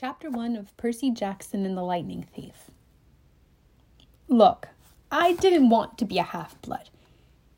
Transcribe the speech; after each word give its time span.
Chapter 0.00 0.30
1 0.30 0.56
of 0.56 0.74
Percy 0.78 1.10
Jackson 1.10 1.66
and 1.66 1.76
the 1.76 1.82
Lightning 1.82 2.26
Thief. 2.34 2.70
Look, 4.28 4.68
I 5.10 5.34
didn't 5.34 5.68
want 5.68 5.98
to 5.98 6.06
be 6.06 6.16
a 6.16 6.22
half 6.22 6.58
blood. 6.62 6.88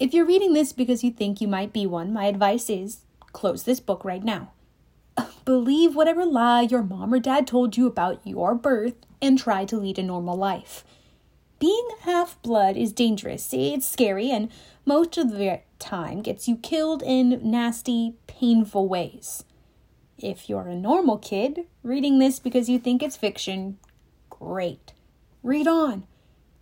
If 0.00 0.12
you're 0.12 0.26
reading 0.26 0.52
this 0.52 0.72
because 0.72 1.04
you 1.04 1.12
think 1.12 1.40
you 1.40 1.46
might 1.46 1.72
be 1.72 1.86
one, 1.86 2.12
my 2.12 2.24
advice 2.24 2.68
is 2.68 3.02
close 3.32 3.62
this 3.62 3.78
book 3.78 4.04
right 4.04 4.24
now. 4.24 4.50
Believe 5.44 5.94
whatever 5.94 6.24
lie 6.24 6.62
your 6.62 6.82
mom 6.82 7.14
or 7.14 7.20
dad 7.20 7.46
told 7.46 7.76
you 7.76 7.86
about 7.86 8.26
your 8.26 8.56
birth 8.56 8.96
and 9.20 9.38
try 9.38 9.64
to 9.64 9.76
lead 9.76 10.00
a 10.00 10.02
normal 10.02 10.36
life. 10.36 10.84
Being 11.60 11.86
a 12.00 12.02
half 12.02 12.42
blood 12.42 12.76
is 12.76 12.90
dangerous, 12.90 13.54
it's 13.54 13.88
scary, 13.88 14.32
and 14.32 14.50
most 14.84 15.16
of 15.16 15.30
the 15.30 15.60
time 15.78 16.22
gets 16.22 16.48
you 16.48 16.56
killed 16.56 17.04
in 17.04 17.38
nasty, 17.48 18.14
painful 18.26 18.88
ways. 18.88 19.44
If 20.22 20.48
you're 20.48 20.68
a 20.68 20.76
normal 20.76 21.18
kid, 21.18 21.66
reading 21.82 22.20
this 22.20 22.38
because 22.38 22.68
you 22.68 22.78
think 22.78 23.02
it's 23.02 23.16
fiction, 23.16 23.78
great. 24.30 24.92
Read 25.42 25.66
on. 25.66 26.06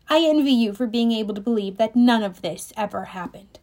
I 0.08 0.24
envy 0.26 0.52
you 0.52 0.72
for 0.72 0.86
being 0.86 1.12
able 1.12 1.34
to 1.34 1.42
believe 1.42 1.76
that 1.76 1.94
none 1.94 2.22
of 2.22 2.40
this 2.40 2.72
ever 2.74 3.06
happened. 3.06 3.58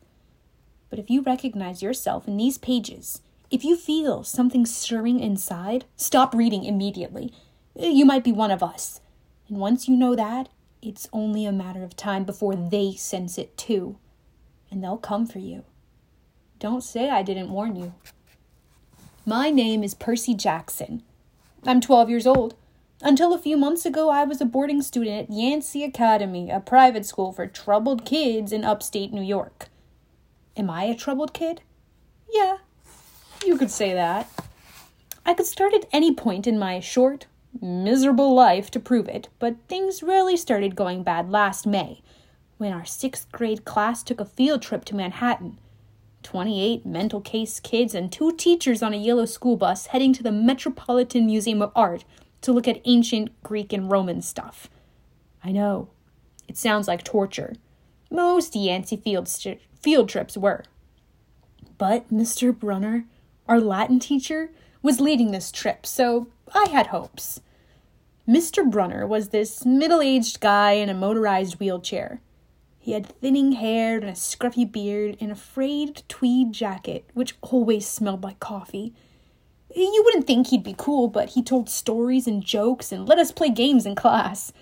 But 0.91 0.99
if 0.99 1.09
you 1.09 1.23
recognize 1.23 1.81
yourself 1.81 2.27
in 2.27 2.37
these 2.37 2.59
pages, 2.59 3.21
if 3.49 3.63
you 3.65 3.75
feel 3.75 4.23
something 4.23 4.67
stirring 4.67 5.19
inside, 5.19 5.85
stop 5.95 6.35
reading 6.35 6.63
immediately. 6.63 7.33
You 7.75 8.05
might 8.05 8.23
be 8.23 8.31
one 8.31 8.51
of 8.51 8.61
us. 8.61 9.01
And 9.49 9.57
once 9.57 9.87
you 9.87 9.97
know 9.97 10.15
that, 10.15 10.49
it's 10.79 11.09
only 11.11 11.45
a 11.45 11.51
matter 11.51 11.83
of 11.83 11.95
time 11.95 12.23
before 12.23 12.55
they 12.55 12.93
sense 12.93 13.39
it 13.39 13.57
too. 13.57 13.97
And 14.69 14.83
they'll 14.83 14.97
come 14.97 15.25
for 15.25 15.39
you. 15.39 15.63
Don't 16.59 16.83
say 16.83 17.09
I 17.09 17.23
didn't 17.23 17.49
warn 17.49 17.75
you. 17.75 17.95
My 19.29 19.49
name 19.49 19.83
is 19.83 19.93
Percy 19.93 20.33
Jackson. 20.33 21.03
I'm 21.65 21.81
12 21.81 22.09
years 22.09 22.25
old. 22.25 22.55
Until 23.01 23.33
a 23.33 23.37
few 23.37 23.57
months 23.57 23.85
ago, 23.85 24.09
I 24.09 24.23
was 24.23 24.39
a 24.39 24.45
boarding 24.45 24.81
student 24.81 25.19
at 25.29 25.35
Yancey 25.35 25.83
Academy, 25.83 26.49
a 26.49 26.61
private 26.61 27.05
school 27.05 27.33
for 27.33 27.45
troubled 27.45 28.05
kids 28.05 28.53
in 28.53 28.63
upstate 28.63 29.11
New 29.11 29.21
York. 29.21 29.67
Am 30.55 30.69
I 30.69 30.85
a 30.85 30.95
troubled 30.95 31.33
kid? 31.33 31.59
Yeah, 32.31 32.59
you 33.45 33.57
could 33.57 33.69
say 33.69 33.93
that. 33.93 34.29
I 35.25 35.33
could 35.33 35.45
start 35.45 35.73
at 35.73 35.89
any 35.91 36.15
point 36.15 36.47
in 36.47 36.57
my 36.57 36.79
short, 36.79 37.25
miserable 37.61 38.33
life 38.33 38.71
to 38.71 38.79
prove 38.79 39.09
it, 39.09 39.27
but 39.39 39.57
things 39.67 40.01
really 40.01 40.37
started 40.37 40.73
going 40.73 41.03
bad 41.03 41.29
last 41.29 41.67
May 41.67 42.01
when 42.59 42.71
our 42.71 42.85
sixth 42.85 43.29
grade 43.33 43.65
class 43.65 44.03
took 44.03 44.21
a 44.21 44.25
field 44.25 44.61
trip 44.61 44.85
to 44.85 44.95
Manhattan. 44.95 45.59
28 46.27 46.85
mental 46.85 47.21
case 47.21 47.57
kids, 47.61 47.95
and 47.95 48.11
two 48.11 48.33
teachers 48.33 48.83
on 48.83 48.93
a 48.93 48.97
yellow 48.97 49.23
school 49.23 49.55
bus 49.55 49.87
heading 49.87 50.11
to 50.11 50.21
the 50.21 50.29
Metropolitan 50.29 51.25
Museum 51.25 51.61
of 51.61 51.71
Art 51.73 52.03
to 52.41 52.51
look 52.51 52.67
at 52.67 52.81
ancient 52.83 53.29
Greek 53.43 53.71
and 53.71 53.89
Roman 53.89 54.21
stuff. 54.21 54.69
I 55.41 55.53
know, 55.53 55.87
it 56.45 56.57
sounds 56.57 56.85
like 56.85 57.05
torture. 57.05 57.53
Most 58.11 58.57
Yancey 58.57 58.97
field, 58.97 59.29
st- 59.29 59.61
field 59.79 60.09
trips 60.09 60.35
were. 60.35 60.65
But 61.77 62.11
Mr. 62.11 62.53
Brunner, 62.53 63.05
our 63.47 63.61
Latin 63.61 63.97
teacher, 63.97 64.51
was 64.81 64.99
leading 64.99 65.31
this 65.31 65.49
trip, 65.49 65.85
so 65.85 66.27
I 66.53 66.67
had 66.69 66.87
hopes. 66.87 67.39
Mr. 68.27 68.69
Brunner 68.69 69.07
was 69.07 69.29
this 69.29 69.65
middle 69.65 70.01
aged 70.01 70.41
guy 70.41 70.73
in 70.73 70.89
a 70.89 70.93
motorized 70.93 71.57
wheelchair. 71.61 72.19
He 72.87 72.93
had 72.93 73.05
thinning 73.05 73.51
hair 73.51 73.97
and 73.97 74.05
a 74.05 74.13
scruffy 74.13 74.63
beard 74.63 75.17
and 75.19 75.29
a 75.29 75.35
frayed 75.35 76.03
tweed 76.07 76.53
jacket, 76.53 77.03
which 77.13 77.35
always 77.41 77.85
smelled 77.85 78.23
like 78.23 78.39
coffee. 78.39 78.93
You 79.75 80.01
wouldn't 80.05 80.25
think 80.25 80.47
he'd 80.47 80.63
be 80.63 80.73
cool, 80.77 81.09
but 81.09 81.31
he 81.31 81.43
told 81.43 81.69
stories 81.69 82.27
and 82.27 82.41
jokes 82.41 82.93
and 82.93 83.05
let 83.05 83.19
us 83.19 83.33
play 83.33 83.49
games 83.49 83.85
in 83.85 83.95
class. 83.95 84.53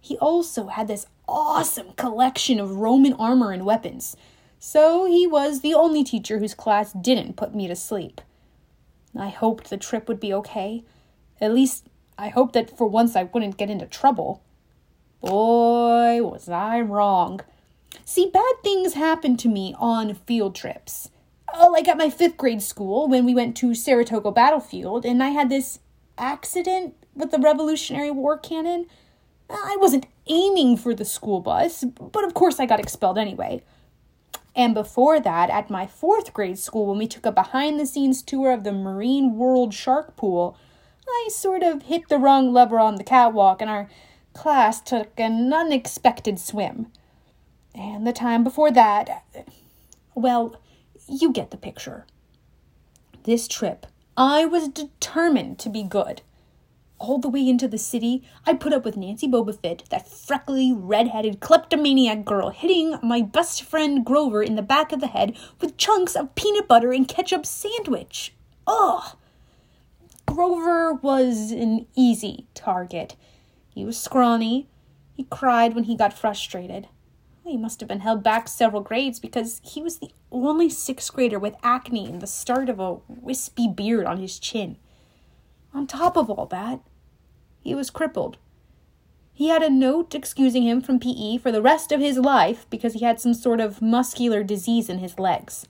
He 0.00 0.18
also 0.18 0.66
had 0.66 0.88
this 0.88 1.06
awesome 1.28 1.92
collection 1.92 2.58
of 2.58 2.74
Roman 2.74 3.12
armor 3.12 3.52
and 3.52 3.64
weapons, 3.64 4.16
so 4.58 5.04
he 5.04 5.28
was 5.28 5.60
the 5.60 5.74
only 5.74 6.02
teacher 6.02 6.40
whose 6.40 6.54
class 6.54 6.92
didn't 6.92 7.36
put 7.36 7.54
me 7.54 7.68
to 7.68 7.76
sleep. 7.76 8.20
I 9.16 9.28
hoped 9.28 9.70
the 9.70 9.76
trip 9.76 10.08
would 10.08 10.18
be 10.18 10.34
okay. 10.34 10.82
At 11.40 11.54
least, 11.54 11.86
I 12.18 12.30
hoped 12.30 12.54
that 12.54 12.76
for 12.76 12.88
once 12.88 13.14
I 13.14 13.22
wouldn't 13.32 13.58
get 13.58 13.70
into 13.70 13.86
trouble. 13.86 14.42
Boy, 15.20 16.20
was 16.20 16.48
I 16.48 16.80
wrong. 16.80 17.42
See, 18.04 18.30
bad 18.30 18.54
things 18.62 18.94
happen 18.94 19.36
to 19.38 19.48
me 19.48 19.74
on 19.78 20.14
field 20.14 20.54
trips. 20.54 21.10
Uh, 21.52 21.68
like 21.70 21.88
at 21.88 21.96
my 21.96 22.10
fifth 22.10 22.36
grade 22.36 22.62
school 22.62 23.08
when 23.08 23.24
we 23.24 23.34
went 23.34 23.56
to 23.56 23.74
Saratoga 23.74 24.30
Battlefield 24.30 25.04
and 25.04 25.22
I 25.22 25.30
had 25.30 25.48
this 25.48 25.80
accident 26.16 26.94
with 27.14 27.30
the 27.30 27.38
Revolutionary 27.38 28.10
War 28.10 28.38
cannon. 28.38 28.86
I 29.48 29.76
wasn't 29.80 30.06
aiming 30.28 30.76
for 30.76 30.94
the 30.94 31.04
school 31.04 31.40
bus, 31.40 31.82
but 31.84 32.24
of 32.24 32.34
course 32.34 32.60
I 32.60 32.66
got 32.66 32.78
expelled 32.78 33.18
anyway. 33.18 33.62
And 34.54 34.74
before 34.74 35.20
that, 35.20 35.50
at 35.50 35.70
my 35.70 35.86
fourth 35.86 36.32
grade 36.32 36.58
school, 36.58 36.86
when 36.86 36.98
we 36.98 37.06
took 37.06 37.26
a 37.26 37.32
behind 37.32 37.78
the 37.78 37.86
scenes 37.86 38.22
tour 38.22 38.52
of 38.52 38.64
the 38.64 38.72
Marine 38.72 39.36
World 39.36 39.72
Shark 39.74 40.16
Pool, 40.16 40.56
I 41.08 41.28
sort 41.30 41.62
of 41.62 41.82
hit 41.82 42.08
the 42.08 42.18
wrong 42.18 42.52
lever 42.52 42.78
on 42.78 42.96
the 42.96 43.04
catwalk 43.04 43.60
and 43.60 43.70
our 43.70 43.88
class 44.32 44.80
took 44.80 45.18
an 45.18 45.52
unexpected 45.52 46.38
swim. 46.38 46.88
And 47.74 48.06
the 48.06 48.12
time 48.12 48.44
before 48.44 48.70
that, 48.72 49.24
well, 50.14 50.60
you 51.08 51.32
get 51.32 51.50
the 51.50 51.56
picture. 51.56 52.06
This 53.24 53.46
trip, 53.46 53.86
I 54.16 54.44
was 54.44 54.68
determined 54.68 55.58
to 55.60 55.68
be 55.68 55.82
good. 55.82 56.22
All 56.98 57.18
the 57.18 57.30
way 57.30 57.48
into 57.48 57.66
the 57.66 57.78
city, 57.78 58.22
I 58.46 58.52
put 58.52 58.74
up 58.74 58.84
with 58.84 58.96
Nancy 58.96 59.26
Bobofit, 59.26 59.88
that 59.88 60.06
freckly, 60.06 60.72
red-headed 60.72 61.40
kleptomaniac 61.40 62.26
girl, 62.26 62.50
hitting 62.50 62.98
my 63.02 63.22
best 63.22 63.62
friend 63.62 64.04
Grover 64.04 64.42
in 64.42 64.56
the 64.56 64.62
back 64.62 64.92
of 64.92 65.00
the 65.00 65.06
head 65.06 65.34
with 65.60 65.78
chunks 65.78 66.14
of 66.14 66.34
peanut 66.34 66.68
butter 66.68 66.92
and 66.92 67.08
ketchup 67.08 67.46
sandwich. 67.46 68.34
Ugh! 68.66 69.16
Grover 70.26 70.92
was 70.94 71.50
an 71.52 71.86
easy 71.96 72.46
target. 72.54 73.16
He 73.74 73.84
was 73.84 73.98
scrawny. 73.98 74.68
He 75.14 75.24
cried 75.24 75.74
when 75.74 75.84
he 75.84 75.96
got 75.96 76.12
frustrated. 76.12 76.88
He 77.50 77.56
must 77.56 77.80
have 77.80 77.88
been 77.88 78.00
held 78.00 78.22
back 78.22 78.46
several 78.46 78.80
grades 78.80 79.18
because 79.18 79.60
he 79.64 79.82
was 79.82 79.98
the 79.98 80.12
only 80.30 80.68
sixth 80.70 81.12
grader 81.12 81.36
with 81.36 81.56
acne 81.64 82.06
and 82.06 82.22
the 82.22 82.28
start 82.28 82.68
of 82.68 82.78
a 82.78 82.98
wispy 83.08 83.66
beard 83.66 84.06
on 84.06 84.18
his 84.18 84.38
chin. 84.38 84.76
On 85.74 85.84
top 85.84 86.16
of 86.16 86.30
all 86.30 86.46
that, 86.46 86.80
he 87.60 87.74
was 87.74 87.90
crippled. 87.90 88.38
He 89.32 89.48
had 89.48 89.64
a 89.64 89.68
note 89.68 90.14
excusing 90.14 90.62
him 90.62 90.80
from 90.80 91.00
PE 91.00 91.38
for 91.38 91.50
the 91.50 91.60
rest 91.60 91.90
of 91.90 91.98
his 91.98 92.18
life 92.18 92.66
because 92.70 92.92
he 92.92 93.04
had 93.04 93.20
some 93.20 93.34
sort 93.34 93.60
of 93.60 93.82
muscular 93.82 94.44
disease 94.44 94.88
in 94.88 94.98
his 94.98 95.18
legs. 95.18 95.66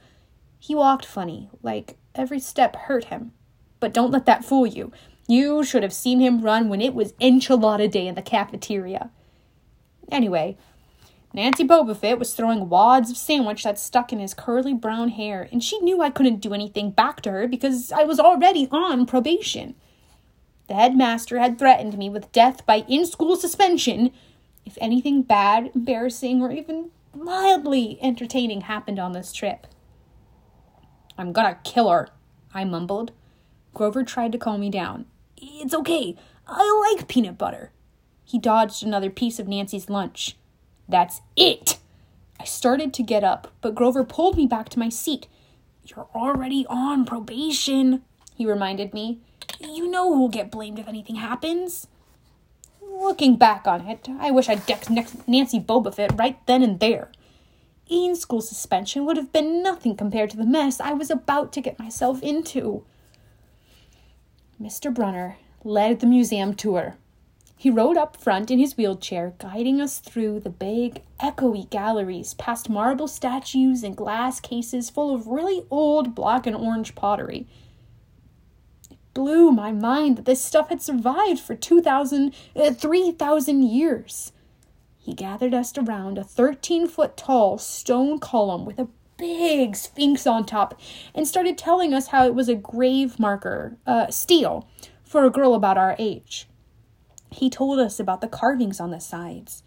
He 0.59 0.75
walked 0.75 1.07
funny, 1.07 1.49
like 1.63 1.97
every 2.15 2.41
step 2.41 2.77
hurt 2.77 3.05
him. 3.05 3.33
But 3.79 3.95
don't 3.95 4.11
let 4.11 4.27
that 4.27 4.45
fool 4.45 4.67
you. 4.67 4.93
You 5.27 5.65
should 5.65 5.83
have 5.83 5.95
seen 5.95 6.21
him 6.21 6.43
run 6.43 6.69
when 6.69 6.83
it 6.83 6.93
was 6.93 7.15
enchilada 7.15 7.91
day 7.91 8.07
in 8.07 8.17
the 8.17 8.23
cafeteria. 8.23 9.11
Anyway, 10.11 10.59
Nancy 11.33 11.65
Bobofit 11.65 12.19
was 12.19 12.35
throwing 12.35 12.69
wads 12.69 13.11
of 13.11 13.17
sandwich 13.17 13.63
that 13.63 13.79
stuck 13.79 14.13
in 14.13 14.19
his 14.19 14.35
curly 14.35 14.75
brown 14.75 15.11
hair, 15.11 15.49
and 15.53 15.63
she 15.63 15.79
knew 15.79 16.03
I 16.03 16.11
couldn't 16.11 16.41
do 16.41 16.53
anything 16.53 16.91
back 16.91 17.21
to 17.23 17.31
her 17.31 17.47
because 17.47 17.93
I 17.93 18.03
was 18.03 18.19
already 18.19 18.69
on 18.73 19.07
probation. 19.07 19.77
The 20.67 20.75
headmaster 20.75 21.39
had 21.39 21.59
threatened 21.59 21.97
me 21.97 22.11
with 22.11 22.33
death 22.33 22.67
by 22.67 22.85
in 22.89 23.07
school 23.07 23.37
suspension 23.37 24.11
if 24.65 24.77
anything 24.81 25.23
bad, 25.23 25.71
embarrassing, 25.75 26.43
or 26.43 26.53
even 26.53 26.91
mildly 27.15 27.99
entertaining 28.03 28.63
happened 28.63 28.99
on 28.99 29.13
this 29.13 29.33
trip. 29.33 29.67
I'm 31.17 31.33
gonna 31.33 31.59
kill 31.65 31.89
her, 31.91 32.09
I 32.55 32.65
mumbled. 32.65 33.13
Grover 33.75 34.05
tried 34.05 34.33
to 34.33 34.39
calm 34.39 34.61
me 34.61 34.71
down. 34.71 35.07
It's 35.37 35.75
okay. 35.75 36.17
I 36.47 36.95
like 36.97 37.09
peanut 37.09 37.39
butter. 37.39 37.73
He 38.25 38.39
dodged 38.39 38.83
another 38.83 39.11
piece 39.11 39.39
of 39.39 39.49
Nancy's 39.49 39.89
lunch. 39.89 40.37
That's 40.91 41.21
it. 41.37 41.79
I 42.41 42.45
started 42.45 42.93
to 42.95 43.03
get 43.03 43.23
up, 43.23 43.53
but 43.61 43.75
Grover 43.75 44.03
pulled 44.03 44.37
me 44.37 44.47
back 44.47 44.69
to 44.71 44.79
my 44.79 44.89
seat. 44.89 45.29
You're 45.85 46.09
already 46.15 46.67
on 46.69 47.05
probation, 47.05 48.03
he 48.35 48.45
reminded 48.45 48.93
me. 48.93 49.21
You 49.61 49.89
know 49.89 50.13
who'll 50.13 50.29
get 50.29 50.51
blamed 50.51 50.79
if 50.79 50.89
anything 50.89 51.17
happens. 51.17 51.87
Looking 52.83 53.37
back 53.37 53.67
on 53.67 53.87
it, 53.87 54.09
I 54.19 54.31
wish 54.31 54.49
I'd 54.49 54.67
decked 54.67 54.91
Nancy 54.91 55.61
Bobofit 55.61 56.19
right 56.19 56.45
then 56.47 56.63
and 56.63 56.81
there. 56.81 57.11
In 57.89 58.17
school 58.17 58.41
suspension 58.41 59.05
would 59.05 59.17
have 59.17 59.33
been 59.33 59.63
nothing 59.63 59.97
compared 59.97 60.31
to 60.31 60.37
the 60.37 60.47
mess 60.47 60.81
I 60.81 60.93
was 60.93 61.11
about 61.11 61.53
to 61.53 61.61
get 61.61 61.79
myself 61.79 62.23
into. 62.23 62.85
Mr. 64.61 64.93
Brunner 64.93 65.39
led 65.65 66.01
the 66.01 66.07
museum 66.07 66.55
tour. 66.55 66.97
He 67.61 67.69
rode 67.69 67.99
up 67.99 68.17
front 68.17 68.51
in 68.51 68.59
his 68.59 68.79
wheelchair, 68.79 69.35
guiding 69.37 69.83
us 69.83 69.99
through 69.99 70.41
the 70.41 70.49
big, 70.49 71.03
echoey 71.21 71.69
galleries, 71.69 72.33
past 72.33 72.71
marble 72.71 73.07
statues 73.07 73.83
and 73.83 73.95
glass 73.95 74.41
cases 74.41 74.89
full 74.89 75.15
of 75.15 75.27
really 75.27 75.67
old 75.71 76.15
black 76.15 76.47
and 76.47 76.57
orange 76.57 76.95
pottery. 76.95 77.47
It 78.91 78.97
blew 79.13 79.53
my 79.53 79.73
mind 79.73 80.17
that 80.17 80.25
this 80.25 80.43
stuff 80.43 80.71
had 80.71 80.81
survived 80.81 81.39
for 81.39 81.55
2,000, 81.55 82.35
uh, 82.57 82.73
3,000 82.73 83.63
years. 83.63 84.33
He 84.97 85.13
gathered 85.13 85.53
us 85.53 85.77
around 85.77 86.17
a 86.17 86.25
13 86.25 86.89
foot 86.89 87.15
tall 87.15 87.59
stone 87.59 88.21
column 88.21 88.65
with 88.65 88.79
a 88.79 88.89
big 89.19 89.77
sphinx 89.77 90.27
on 90.27 90.47
top 90.47 90.81
and 91.15 91.29
started 91.29 91.59
telling 91.59 91.93
us 91.93 92.07
how 92.07 92.25
it 92.25 92.35
was 92.35 92.49
a 92.49 92.55
grave 92.55 93.19
marker, 93.19 93.77
uh, 93.87 94.07
stele, 94.07 94.67
for 95.05 95.27
a 95.27 95.31
girl 95.31 95.53
about 95.53 95.77
our 95.77 95.95
age. 95.99 96.47
He 97.31 97.49
told 97.51 97.79
us 97.79 98.01
about 98.01 98.21
the 98.21 98.29
carvings 98.29 98.81
on 98.81 98.91
the 98.91 99.01
sides. 99.01 99.63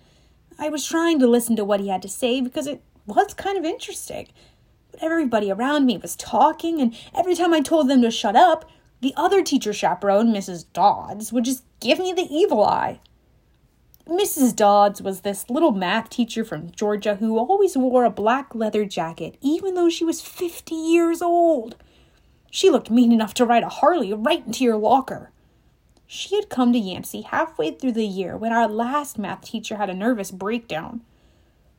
I 0.60 0.69
was 0.69 0.86
trying 0.86 1.19
to 1.19 1.27
listen 1.27 1.56
to 1.56 1.65
what 1.65 1.80
he 1.80 1.89
had 1.89 2.01
to 2.04 2.10
say 2.10 2.42
because 2.42 2.68
it 2.68 2.81
was 3.06 3.33
kind 3.33 3.57
of 3.57 3.65
interesting. 3.65 4.27
But 4.92 5.01
everybody 5.01 5.51
around 5.51 5.86
me 5.86 5.98
was 5.98 6.15
talking, 6.15 6.80
and 6.80 6.95
every 7.15 7.36
time 7.36 7.54
I 7.54 7.62
told 7.62 7.89
them 7.89 8.01
to 8.01 8.12
shut 8.12 8.36
up, 8.36 8.69
the 9.01 9.13
other 9.18 9.42
teacher 9.42 9.74
chaperone, 9.74 10.33
Mrs. 10.33 10.65
Dodds, 10.71 11.33
would 11.33 11.45
just 11.45 11.63
give 11.80 12.00
me 12.00 12.13
the 12.13 12.27
evil 12.30 12.63
eye. 12.63 13.00
Mrs. 14.07 14.56
Dodds 14.56 15.01
was 15.01 15.21
this 15.21 15.50
little 15.50 15.71
math 15.71 16.09
teacher 16.09 16.44
from 16.44 16.71
Georgia 16.71 17.16
who 17.16 17.38
always 17.38 17.77
wore 17.77 18.04
a 18.04 18.09
black 18.09 18.54
leather 18.54 18.86
jacket, 18.86 19.38
even 19.42 19.75
though 19.75 19.89
she 19.89 20.04
was 20.04 20.21
50 20.21 20.75
years 20.75 21.21
old. 21.21 21.77
She 22.51 22.69
looked 22.69 22.92
mean 22.92 23.12
enough 23.12 23.33
to 23.36 23.45
ride 23.45 23.63
a 23.63 23.69
Harley 23.69 24.13
right 24.13 24.45
into 24.45 24.63
your 24.63 24.77
locker. 24.77 25.31
She 26.07 26.35
had 26.35 26.50
come 26.50 26.73
to 26.73 26.79
Yancey 26.79 27.21
halfway 27.21 27.71
through 27.71 27.94
the 27.94 28.05
year 28.05 28.38
when 28.38 28.51
our 28.51 28.67
last 28.67 29.17
math 29.17 29.41
teacher 29.41 29.77
had 29.77 29.89
a 29.89 29.95
nervous 29.95 30.31
breakdown. 30.31 31.01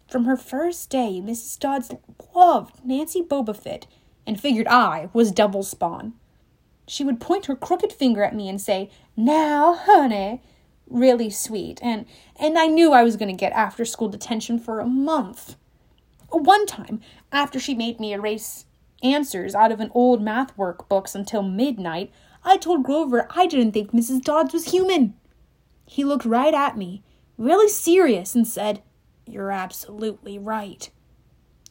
From 0.08 0.24
her 0.24 0.36
first 0.36 0.90
day, 0.90 1.20
Mrs. 1.22 1.58
Dodds 1.58 1.90
loved 2.34 2.84
Nancy 2.84 3.22
Bobofit 3.22 3.84
and 4.26 4.40
figured 4.40 4.66
I 4.68 5.08
was 5.12 5.32
double 5.32 5.62
spawn. 5.62 6.14
She 6.86 7.04
would 7.04 7.20
point 7.20 7.46
her 7.46 7.56
crooked 7.56 7.92
finger 7.92 8.22
at 8.22 8.34
me 8.34 8.48
and 8.48 8.60
say, 8.60 8.90
Now, 9.16 9.74
honey, 9.74 10.42
really 10.88 11.30
sweet, 11.30 11.80
and 11.82 12.04
and 12.38 12.58
I 12.58 12.66
knew 12.66 12.92
I 12.92 13.02
was 13.02 13.16
going 13.16 13.30
to 13.30 13.38
get 13.38 13.52
after 13.52 13.84
school 13.84 14.08
detention 14.08 14.58
for 14.58 14.80
a 14.80 14.86
month. 14.86 15.56
One 16.30 16.66
time, 16.66 17.00
after 17.32 17.58
she 17.58 17.74
made 17.74 18.00
me 18.00 18.12
erase 18.12 18.66
answers 19.02 19.54
out 19.54 19.72
of 19.72 19.80
an 19.80 19.90
old 19.94 20.20
math 20.22 20.56
workbooks 20.56 21.14
until 21.14 21.42
midnight, 21.42 22.10
I 22.44 22.58
told 22.58 22.84
Grover 22.84 23.26
I 23.30 23.46
didn't 23.46 23.72
think 23.72 23.92
Mrs. 23.92 24.22
Dodds 24.22 24.52
was 24.52 24.70
human. 24.72 25.14
He 25.86 26.04
looked 26.04 26.24
right 26.24 26.52
at 26.52 26.76
me, 26.76 27.02
really 27.38 27.68
serious, 27.68 28.34
and 28.34 28.46
said, 28.46 28.82
You're 29.26 29.50
absolutely 29.50 30.38
right. 30.38 30.90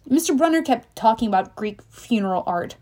Mr. 0.10 0.38
Brunner 0.38 0.62
kept 0.62 0.96
talking 0.96 1.28
about 1.28 1.56
Greek 1.56 1.82
funeral 1.84 2.44
art. 2.46 2.76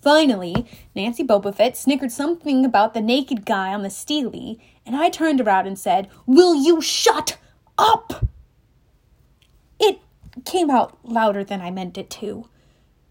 Finally, 0.00 0.66
Nancy 0.94 1.24
Bobofit 1.24 1.74
snickered 1.76 2.12
something 2.12 2.64
about 2.64 2.92
the 2.92 3.00
naked 3.00 3.46
guy 3.46 3.72
on 3.72 3.82
the 3.82 3.88
stele, 3.90 4.56
and 4.84 4.94
I 4.94 5.08
turned 5.08 5.40
around 5.40 5.66
and 5.66 5.78
said, 5.78 6.08
Will 6.26 6.54
you 6.54 6.82
shut 6.82 7.38
up? 7.78 8.26
It 9.80 10.00
came 10.44 10.70
out 10.70 10.98
louder 11.02 11.42
than 11.42 11.62
I 11.62 11.70
meant 11.70 11.96
it 11.96 12.10
to. 12.10 12.48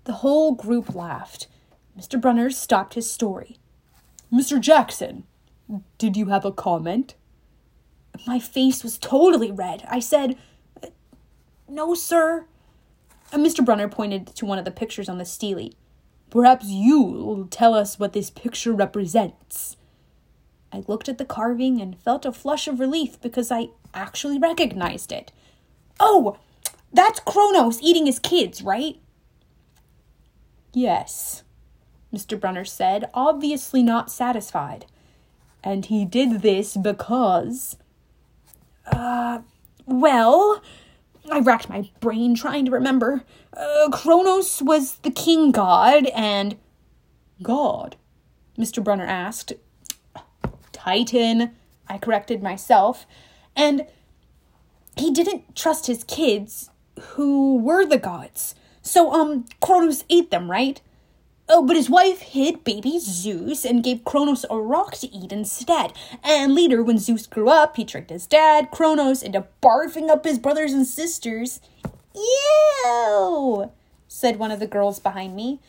The 0.03 0.13
whole 0.13 0.53
group 0.53 0.93
laughed. 0.93 1.47
Mr. 1.97 2.21
Brunner 2.21 2.51
stopped 2.51 2.93
his 2.93 3.09
story. 3.09 3.57
Mr. 4.33 4.59
Jackson, 4.59 5.25
did 5.99 6.17
you 6.17 6.25
have 6.27 6.43
a 6.43 6.51
comment? 6.51 7.13
My 8.25 8.39
face 8.39 8.83
was 8.83 8.97
totally 8.97 9.51
red. 9.51 9.85
I 9.87 9.99
said, 9.99 10.37
No, 11.69 11.93
sir. 11.93 12.45
And 13.31 13.45
Mr. 13.45 13.63
Brunner 13.63 13.87
pointed 13.87 14.27
to 14.27 14.45
one 14.45 14.57
of 14.57 14.65
the 14.65 14.71
pictures 14.71 15.07
on 15.07 15.19
the 15.19 15.25
stele. 15.25 15.69
Perhaps 16.31 16.65
you'll 16.65 17.47
tell 17.47 17.75
us 17.75 17.99
what 17.99 18.13
this 18.13 18.31
picture 18.31 18.73
represents. 18.73 19.77
I 20.71 20.83
looked 20.87 21.07
at 21.07 21.19
the 21.19 21.25
carving 21.25 21.79
and 21.79 21.99
felt 22.01 22.25
a 22.25 22.31
flush 22.31 22.67
of 22.67 22.79
relief 22.79 23.21
because 23.21 23.51
I 23.51 23.67
actually 23.93 24.39
recognized 24.39 25.11
it. 25.11 25.31
Oh, 25.99 26.37
that's 26.91 27.19
Kronos 27.19 27.79
eating 27.81 28.07
his 28.07 28.17
kids, 28.17 28.63
right? 28.63 28.97
Yes, 30.73 31.43
Mr. 32.13 32.39
Brunner 32.39 32.65
said, 32.65 33.09
obviously 33.13 33.81
not 33.81 34.11
satisfied. 34.11 34.85
And 35.63 35.85
he 35.85 36.05
did 36.05 36.41
this 36.41 36.77
because. 36.77 37.77
Uh, 38.85 39.39
well, 39.85 40.61
I 41.31 41.39
racked 41.39 41.69
my 41.69 41.89
brain 41.99 42.35
trying 42.35 42.65
to 42.65 42.71
remember. 42.71 43.23
Uh, 43.55 43.89
Kronos 43.91 44.61
was 44.61 44.97
the 44.97 45.11
king 45.11 45.51
god, 45.51 46.07
and. 46.07 46.57
God? 47.41 47.95
Mr. 48.57 48.83
Brunner 48.83 49.05
asked. 49.05 49.53
Titan, 50.71 51.51
I 51.87 51.97
corrected 51.97 52.43
myself. 52.43 53.07
And 53.55 53.87
he 54.97 55.11
didn't 55.11 55.55
trust 55.55 55.87
his 55.87 56.03
kids, 56.03 56.69
who 56.99 57.57
were 57.57 57.85
the 57.85 57.97
gods. 57.97 58.53
So, 58.81 59.11
um, 59.13 59.45
Kronos 59.61 60.03
ate 60.09 60.29
them, 60.29 60.51
right? 60.51 60.81
Oh, 61.49 61.65
but 61.65 61.75
his 61.75 61.89
wife 61.89 62.21
hid 62.21 62.63
baby 62.63 62.99
Zeus 62.99 63.65
and 63.65 63.83
gave 63.83 64.05
Kronos 64.05 64.45
a 64.49 64.57
rock 64.57 64.93
to 64.97 65.13
eat 65.13 65.33
instead. 65.33 65.91
And 66.23 66.55
later, 66.55 66.81
when 66.81 66.97
Zeus 66.97 67.27
grew 67.27 67.49
up, 67.49 67.75
he 67.75 67.83
tricked 67.83 68.11
his 68.11 68.25
dad, 68.25 68.71
Kronos, 68.71 69.21
into 69.21 69.45
barfing 69.61 70.09
up 70.09 70.23
his 70.23 70.39
brothers 70.39 70.71
and 70.71 70.87
sisters. 70.87 71.59
Ew! 72.15 73.71
said 74.07 74.39
one 74.39 74.51
of 74.51 74.59
the 74.59 74.67
girls 74.67 74.99
behind 74.99 75.35
me. 75.35 75.59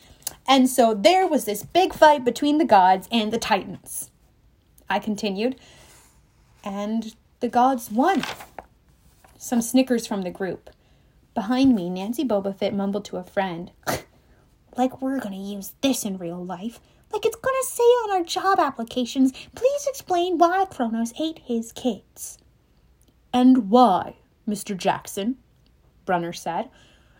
And 0.47 0.69
so 0.69 0.93
there 0.93 1.27
was 1.27 1.45
this 1.45 1.63
big 1.63 1.93
fight 1.93 2.23
between 2.23 2.57
the 2.57 2.65
gods 2.65 3.07
and 3.11 3.33
the 3.33 3.37
Titans. 3.37 4.11
I 4.89 4.99
continued. 4.99 5.55
And 6.63 7.15
the 7.41 7.49
gods 7.49 7.91
won. 7.91 8.23
Some 9.37 9.61
snickers 9.61 10.07
from 10.07 10.21
the 10.21 10.31
group. 10.31 10.69
Behind 11.33 11.75
me, 11.75 11.89
Nancy 11.89 12.23
Bobofit 12.23 12.73
mumbled 12.73 13.05
to 13.05 13.17
a 13.17 13.23
friend. 13.23 13.71
like 14.77 15.01
we're 15.01 15.19
gonna 15.19 15.37
use 15.37 15.73
this 15.81 16.05
in 16.05 16.17
real 16.17 16.43
life. 16.43 16.79
Like 17.11 17.25
it's 17.25 17.35
gonna 17.35 17.63
say 17.63 17.83
on 17.83 18.11
our 18.11 18.23
job 18.23 18.59
applications, 18.59 19.31
please 19.55 19.87
explain 19.87 20.37
why 20.37 20.65
Kronos 20.65 21.13
ate 21.19 21.39
his 21.39 21.71
kids. 21.71 22.37
And 23.33 23.69
why, 23.69 24.15
Mr. 24.47 24.77
Jackson? 24.77 25.37
Brunner 26.05 26.33
said. 26.33 26.69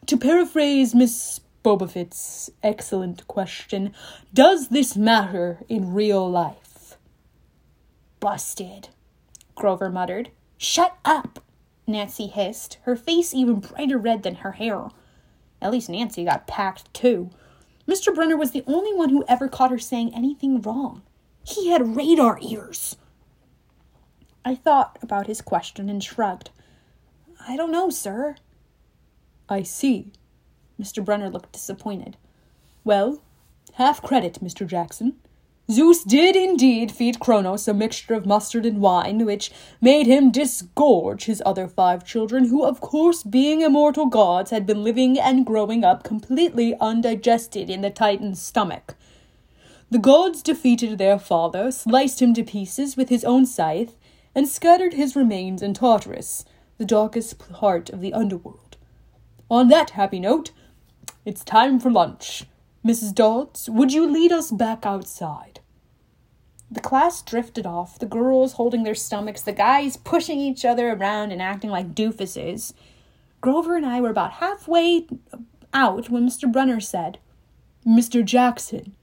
To 0.07 0.17
paraphrase 0.17 0.93
Miss 0.93 1.41
Bobofit's 1.63 2.51
excellent 2.61 3.27
question, 3.27 3.93
does 4.33 4.69
this 4.69 4.95
matter 4.95 5.59
in 5.67 5.93
real 5.93 6.29
life? 6.29 6.97
Busted, 8.19 8.89
Grover 9.55 9.89
muttered. 9.89 10.29
Shut 10.57 10.95
up, 11.03 11.43
Nancy 11.87 12.27
hissed, 12.27 12.77
her 12.83 12.95
face 12.95 13.33
even 13.33 13.59
brighter 13.59 13.97
red 13.97 14.23
than 14.23 14.35
her 14.35 14.53
hair. 14.53 14.89
At 15.61 15.71
least 15.71 15.89
Nancy 15.89 16.23
got 16.23 16.47
packed, 16.47 16.93
too. 16.93 17.31
Mr. 17.87 18.13
Brunner 18.13 18.37
was 18.37 18.51
the 18.51 18.63
only 18.65 18.93
one 18.93 19.09
who 19.09 19.23
ever 19.27 19.47
caught 19.47 19.71
her 19.71 19.79
saying 19.79 20.13
anything 20.13 20.61
wrong. 20.61 21.03
He 21.43 21.69
had 21.69 21.95
radar 21.95 22.39
ears. 22.41 22.95
I 24.43 24.55
thought 24.55 24.97
about 25.01 25.27
his 25.27 25.41
question 25.41 25.89
and 25.89 26.03
shrugged. 26.03 26.49
I 27.47 27.55
don't 27.55 27.71
know, 27.71 27.89
sir. 27.89 28.35
I 29.47 29.61
see. 29.63 30.11
Mr. 30.81 31.03
Brunner 31.03 31.29
looked 31.29 31.51
disappointed. 31.51 32.17
Well, 32.83 33.21
half 33.73 34.01
credit, 34.01 34.39
Mr. 34.43 34.65
Jackson. 34.65 35.17
Zeus 35.69 36.03
did 36.03 36.35
indeed 36.35 36.91
feed 36.91 37.19
Kronos 37.19 37.67
a 37.67 37.73
mixture 37.73 38.13
of 38.13 38.27
mustard 38.27 38.67
and 38.67 38.79
wine, 38.79 39.25
which 39.25 39.51
made 39.81 40.05
him 40.05 40.31
disgorge 40.31 41.25
his 41.25 41.41
other 41.43 41.67
five 41.67 42.05
children, 42.05 42.49
who, 42.49 42.63
of 42.63 42.81
course, 42.81 43.23
being 43.23 43.61
immortal 43.61 44.05
gods, 44.05 44.51
had 44.51 44.67
been 44.67 44.83
living 44.83 45.19
and 45.19 45.43
growing 45.43 45.83
up 45.83 46.03
completely 46.03 46.75
undigested 46.79 47.67
in 47.67 47.81
the 47.81 47.89
Titan's 47.89 48.39
stomach. 48.39 48.93
The 49.89 49.97
gods 49.97 50.43
defeated 50.43 50.99
their 50.99 51.17
father, 51.17 51.71
sliced 51.71 52.21
him 52.21 52.35
to 52.35 52.43
pieces 52.43 52.95
with 52.95 53.09
his 53.09 53.25
own 53.25 53.47
scythe, 53.47 53.95
and 54.35 54.47
scattered 54.47 54.93
his 54.93 55.15
remains 55.15 55.63
in 55.63 55.73
Tartarus, 55.73 56.45
the 56.77 56.85
darkest 56.85 57.39
part 57.39 57.89
of 57.89 58.01
the 58.01 58.13
underworld. 58.13 58.77
On 59.49 59.67
that 59.69 59.91
happy 59.91 60.19
note, 60.19 60.51
it's 61.25 61.43
time 61.43 61.79
for 61.79 61.89
lunch. 61.89 62.45
Mrs. 62.85 63.15
Dodds, 63.15 63.67
would 63.67 63.91
you 63.91 64.07
lead 64.07 64.31
us 64.31 64.51
back 64.51 64.85
outside? 64.85 65.54
The 66.69 66.79
class 66.79 67.21
drifted 67.21 67.65
off, 67.65 67.99
the 67.99 68.05
girls 68.05 68.53
holding 68.53 68.83
their 68.83 68.95
stomachs, 68.95 69.41
the 69.41 69.53
guys 69.53 69.97
pushing 69.97 70.39
each 70.39 70.65
other 70.65 70.91
around 70.91 71.31
and 71.31 71.41
acting 71.41 71.69
like 71.69 71.93
doofuses. 71.93 72.73
Grover 73.39 73.75
and 73.75 73.85
I 73.85 74.01
were 74.01 74.09
about 74.09 74.33
halfway 74.33 75.07
out 75.73 76.09
when 76.09 76.27
Mr. 76.27 76.51
Brunner 76.51 76.79
said, 76.79 77.19
Mr. 77.85 78.25
Jackson. 78.25 78.95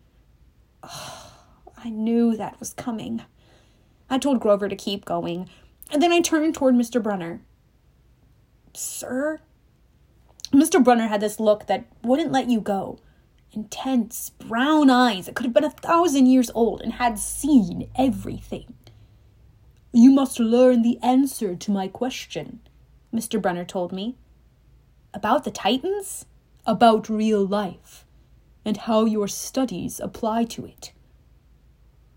Oh, 0.83 1.33
I 1.85 1.91
knew 1.91 2.37
that 2.37 2.59
was 2.61 2.75
coming. 2.75 3.23
I 4.11 4.19
told 4.19 4.41
Grover 4.41 4.69
to 4.69 4.77
keep 4.77 5.05
going, 5.05 5.49
and 5.91 6.03
then 6.03 6.13
I 6.13 6.21
turned 6.21 6.55
toward 6.55 6.75
Mr. 6.75 7.03
Brunner. 7.03 7.41
Sir? 8.75 9.41
Mr. 10.53 10.83
Brunner 10.83 11.07
had 11.07 11.21
this 11.21 11.41
look 11.41 11.67
that 11.67 11.85
wouldn't 12.03 12.33
let 12.33 12.49
you 12.49 12.61
go. 12.61 12.99
Intense 13.53 14.31
brown 14.31 14.91
eyes 14.91 15.27
that 15.27 15.35
could 15.35 15.47
have 15.47 15.55
been 15.55 15.65
a 15.65 15.71
thousand 15.71 16.27
years 16.27 16.51
old 16.55 16.81
and 16.81 16.95
had 16.95 17.19
seen 17.19 17.89
everything. 17.97 18.75
You 19.93 20.11
must 20.11 20.41
learn 20.41 20.83
the 20.83 20.99
answer 21.03 21.55
to 21.55 21.71
my 21.71 21.87
question, 21.89 22.61
Mr. 23.15 23.41
Brunner 23.41 23.65
told 23.65 23.93
me. 23.93 24.17
About 25.13 25.45
the 25.45 25.51
Titans? 25.51 26.25
About 26.65 27.09
real 27.09 27.45
life, 27.45 28.07
and 28.65 28.77
how 28.77 29.05
your 29.05 29.29
studies 29.29 30.01
apply 30.01 30.45
to 30.45 30.65
it. 30.65 30.93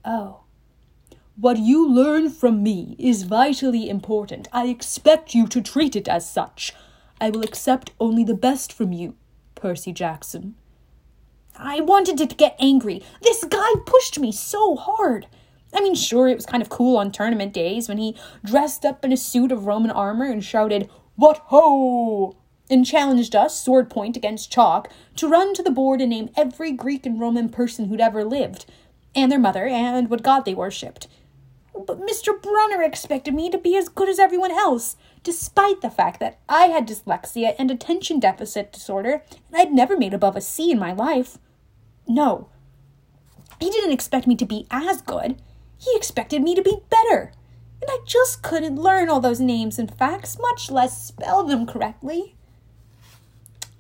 Oh. 0.06 0.42
What 1.36 1.58
you 1.58 1.90
learn 1.90 2.30
from 2.30 2.64
me 2.64 2.96
is 2.98 3.24
vitally 3.24 3.90
important. 3.90 4.48
I 4.54 4.68
expect 4.68 5.36
you 5.36 5.48
to 5.48 5.62
treat 5.62 5.96
it 5.96 6.08
as 6.08 6.30
such. 6.30 6.74
I 7.20 7.30
will 7.30 7.44
accept 7.44 7.92
only 8.00 8.24
the 8.24 8.36
best 8.36 8.72
from 8.72 8.94
you, 8.94 9.16
Percy 9.56 9.92
Jackson. 9.92 10.56
I 11.58 11.82
wanted 11.82 12.18
to 12.18 12.26
get 12.26 12.56
angry. 12.60 13.02
This 13.22 13.44
guy 13.44 13.70
pushed 13.86 14.20
me 14.20 14.32
so 14.32 14.76
hard. 14.76 15.28
I 15.74 15.82
mean, 15.82 15.96
sure, 15.96 16.28
it 16.28 16.36
was 16.36 16.46
kind 16.46 16.62
of 16.62 16.70
cool 16.70 16.98
on 16.98 17.12
tournament 17.12 17.54
days 17.54 17.90
when 17.90 17.98
he 17.98 18.16
dressed 18.44 18.86
up 18.86 19.04
in 19.04 19.12
a 19.12 19.18
suit 19.18 19.52
of 19.52 19.66
Roman 19.66 19.92
armor 19.92 20.26
and 20.26 20.44
shouted, 20.44 20.90
What 21.16 21.38
ho! 21.46 22.36
and 22.70 22.86
challenged 22.86 23.36
us, 23.36 23.60
sword 23.60 23.90
point 23.90 24.18
against 24.18 24.52
chalk, 24.52 24.90
to 25.18 25.28
run 25.28 25.54
to 25.54 25.62
the 25.62 25.72
board 25.72 26.02
and 26.02 26.10
name 26.10 26.30
every 26.36 26.72
Greek 26.72 27.06
and 27.06 27.20
Roman 27.20 27.50
person 27.50 27.86
who'd 27.86 28.02
ever 28.02 28.24
lived, 28.24 28.66
and 29.14 29.32
their 29.32 29.40
mother, 29.40 29.66
and 29.66 30.10
what 30.10 30.24
god 30.24 30.46
they 30.46 30.56
worshipped. 30.56 31.08
But 31.74 32.02
Mr. 32.02 32.42
Brunner 32.42 32.82
expected 32.82 33.34
me 33.34 33.50
to 33.50 33.58
be 33.58 33.76
as 33.76 33.90
good 33.90 34.10
as 34.10 34.18
everyone 34.18 34.52
else, 34.52 34.96
despite 35.26 35.82
the 35.82 35.90
fact 35.90 36.22
that 36.22 36.40
I 36.48 36.68
had 36.68 36.88
dyslexia 36.88 37.56
and 37.60 37.70
attention 37.70 38.20
deficit 38.20 38.72
disorder, 38.72 39.24
and 39.52 39.58
I'd 39.60 39.74
never 39.74 39.98
made 39.98 40.14
above 40.14 40.38
a 40.38 40.42
C 40.42 40.72
in 40.72 40.80
my 40.80 40.94
life. 40.94 41.40
No. 42.08 42.48
He 43.60 43.70
didn't 43.70 43.92
expect 43.92 44.28
me 44.28 44.36
to 44.36 44.46
be 44.46 44.68
as 44.70 45.02
good. 45.02 45.42
He 45.78 45.94
expected 45.96 46.44
me 46.44 46.54
to 46.56 46.62
be 46.62 46.78
better. 46.90 47.34
And 47.82 47.90
I 47.90 47.98
just 48.06 48.44
couldn't 48.44 48.78
learn 48.78 49.10
all 49.10 49.20
those 49.20 49.40
names 49.40 49.80
and 49.80 49.94
facts, 49.94 50.38
much 50.40 50.70
less 50.70 51.06
spell 51.06 51.44
them 51.44 51.66
correctly. 51.66 52.36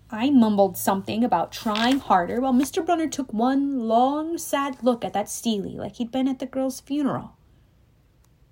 I 0.09 0.31
mumbled 0.31 0.77
something 0.77 1.23
about 1.23 1.51
trying 1.51 1.99
harder 1.99 2.41
while 2.41 2.53
Mr. 2.53 2.83
Brunner 2.83 3.07
took 3.07 3.31
one 3.31 3.87
long, 3.87 4.37
sad 4.37 4.77
look 4.81 5.05
at 5.05 5.13
that 5.13 5.29
stele 5.29 5.77
like 5.77 5.97
he'd 5.97 6.11
been 6.11 6.27
at 6.27 6.39
the 6.39 6.45
girl's 6.45 6.79
funeral. 6.79 7.35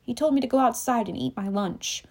He 0.04 0.14
told 0.14 0.34
me 0.36 0.42
to 0.42 0.48
go 0.48 0.60
outside 0.60 1.08
and 1.08 1.18
eat 1.18 1.38
my 1.38 1.48
lunch. 1.48 2.04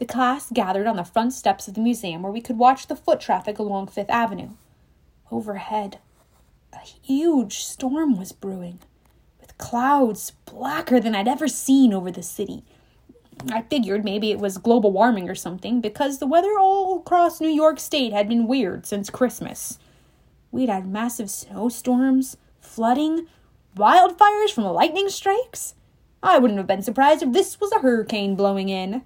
The 0.00 0.06
class 0.06 0.50
gathered 0.50 0.86
on 0.86 0.96
the 0.96 1.04
front 1.04 1.34
steps 1.34 1.68
of 1.68 1.74
the 1.74 1.80
museum 1.82 2.22
where 2.22 2.32
we 2.32 2.40
could 2.40 2.56
watch 2.56 2.86
the 2.86 2.96
foot 2.96 3.20
traffic 3.20 3.58
along 3.58 3.88
Fifth 3.88 4.08
Avenue. 4.08 4.52
Overhead, 5.30 5.98
a 6.72 6.78
huge 6.78 7.58
storm 7.58 8.18
was 8.18 8.32
brewing 8.32 8.78
with 9.42 9.58
clouds 9.58 10.32
blacker 10.46 11.00
than 11.00 11.14
I'd 11.14 11.28
ever 11.28 11.48
seen 11.48 11.92
over 11.92 12.10
the 12.10 12.22
city. 12.22 12.64
I 13.52 13.60
figured 13.60 14.02
maybe 14.02 14.30
it 14.30 14.38
was 14.38 14.56
global 14.56 14.90
warming 14.90 15.28
or 15.28 15.34
something 15.34 15.82
because 15.82 16.18
the 16.18 16.26
weather 16.26 16.58
all 16.58 17.00
across 17.00 17.38
New 17.38 17.50
York 17.50 17.78
State 17.78 18.14
had 18.14 18.26
been 18.26 18.46
weird 18.46 18.86
since 18.86 19.10
Christmas. 19.10 19.78
We'd 20.50 20.70
had 20.70 20.86
massive 20.86 21.28
snowstorms, 21.30 22.38
flooding, 22.58 23.26
wildfires 23.76 24.50
from 24.50 24.64
lightning 24.64 25.10
strikes. 25.10 25.74
I 26.22 26.38
wouldn't 26.38 26.58
have 26.58 26.66
been 26.66 26.82
surprised 26.82 27.22
if 27.22 27.32
this 27.32 27.60
was 27.60 27.70
a 27.72 27.80
hurricane 27.80 28.34
blowing 28.34 28.70
in. 28.70 29.02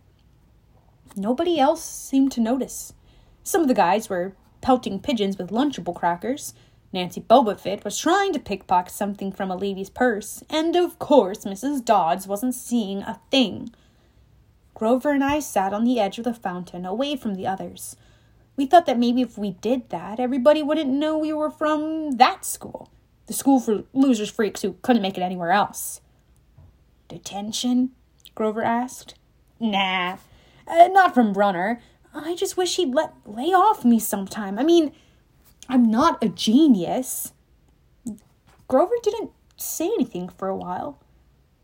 Nobody 1.16 1.58
else 1.58 1.84
seemed 1.84 2.32
to 2.32 2.40
notice. 2.40 2.92
Some 3.42 3.62
of 3.62 3.68
the 3.68 3.74
guys 3.74 4.08
were 4.08 4.34
pelting 4.60 4.98
pigeons 5.00 5.38
with 5.38 5.50
Lunchable 5.50 5.94
crackers. 5.94 6.54
Nancy 6.92 7.20
Bobofit 7.20 7.84
was 7.84 7.98
trying 7.98 8.32
to 8.32 8.38
pickpocket 8.38 8.92
something 8.92 9.32
from 9.32 9.50
a 9.50 9.56
lady's 9.56 9.90
purse, 9.90 10.42
and 10.48 10.76
of 10.76 10.98
course 10.98 11.44
Mrs. 11.44 11.84
Dodds 11.84 12.26
wasn't 12.26 12.54
seeing 12.54 13.02
a 13.02 13.20
thing. 13.30 13.70
Grover 14.74 15.10
and 15.10 15.22
I 15.22 15.40
sat 15.40 15.72
on 15.72 15.84
the 15.84 16.00
edge 16.00 16.18
of 16.18 16.24
the 16.24 16.34
fountain, 16.34 16.84
away 16.84 17.16
from 17.16 17.34
the 17.34 17.46
others. 17.46 17.96
We 18.56 18.66
thought 18.66 18.86
that 18.86 18.98
maybe 18.98 19.22
if 19.22 19.36
we 19.36 19.50
did 19.50 19.90
that, 19.90 20.20
everybody 20.20 20.62
wouldn't 20.62 20.90
know 20.90 21.18
we 21.18 21.32
were 21.32 21.50
from 21.50 22.12
that 22.12 22.44
school, 22.44 22.90
the 23.26 23.32
school 23.32 23.60
for 23.60 23.84
losers 23.92 24.30
freaks 24.30 24.62
who 24.62 24.76
couldn't 24.82 25.02
make 25.02 25.18
it 25.18 25.22
anywhere 25.22 25.50
else. 25.50 26.00
Detention? 27.08 27.90
Grover 28.34 28.62
asked. 28.62 29.14
Nah, 29.60 30.16
uh, 30.66 30.88
not 30.88 31.14
from 31.14 31.32
Brunner. 31.32 31.80
I 32.14 32.34
just 32.34 32.56
wish 32.56 32.76
he'd 32.76 32.94
let 32.94 33.12
lay 33.26 33.52
off 33.52 33.84
me 33.84 33.98
sometime. 33.98 34.58
I 34.58 34.62
mean, 34.62 34.92
I'm 35.68 35.90
not 35.90 36.22
a 36.22 36.28
genius. 36.28 37.32
Grover 38.68 38.94
didn't 39.02 39.30
say 39.56 39.86
anything 39.86 40.28
for 40.28 40.48
a 40.48 40.56
while. 40.56 41.00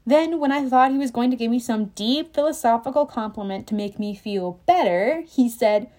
Then, 0.07 0.41
when 0.41 0.51
I 0.51 0.69
thought 0.69 0.91
he 0.91 0.99
was 0.99 1.11
going 1.11 1.31
to 1.31 1.37
give 1.37 1.51
me 1.51 1.59
some 1.59 1.87
deep 1.87 2.35
philosophical 2.35 3.07
compliment 3.07 3.67
to 3.69 3.75
make 3.75 3.99
me 3.99 4.15
feel 4.15 4.61
better, 4.67 5.23
he 5.27 5.49
said, 5.49 5.91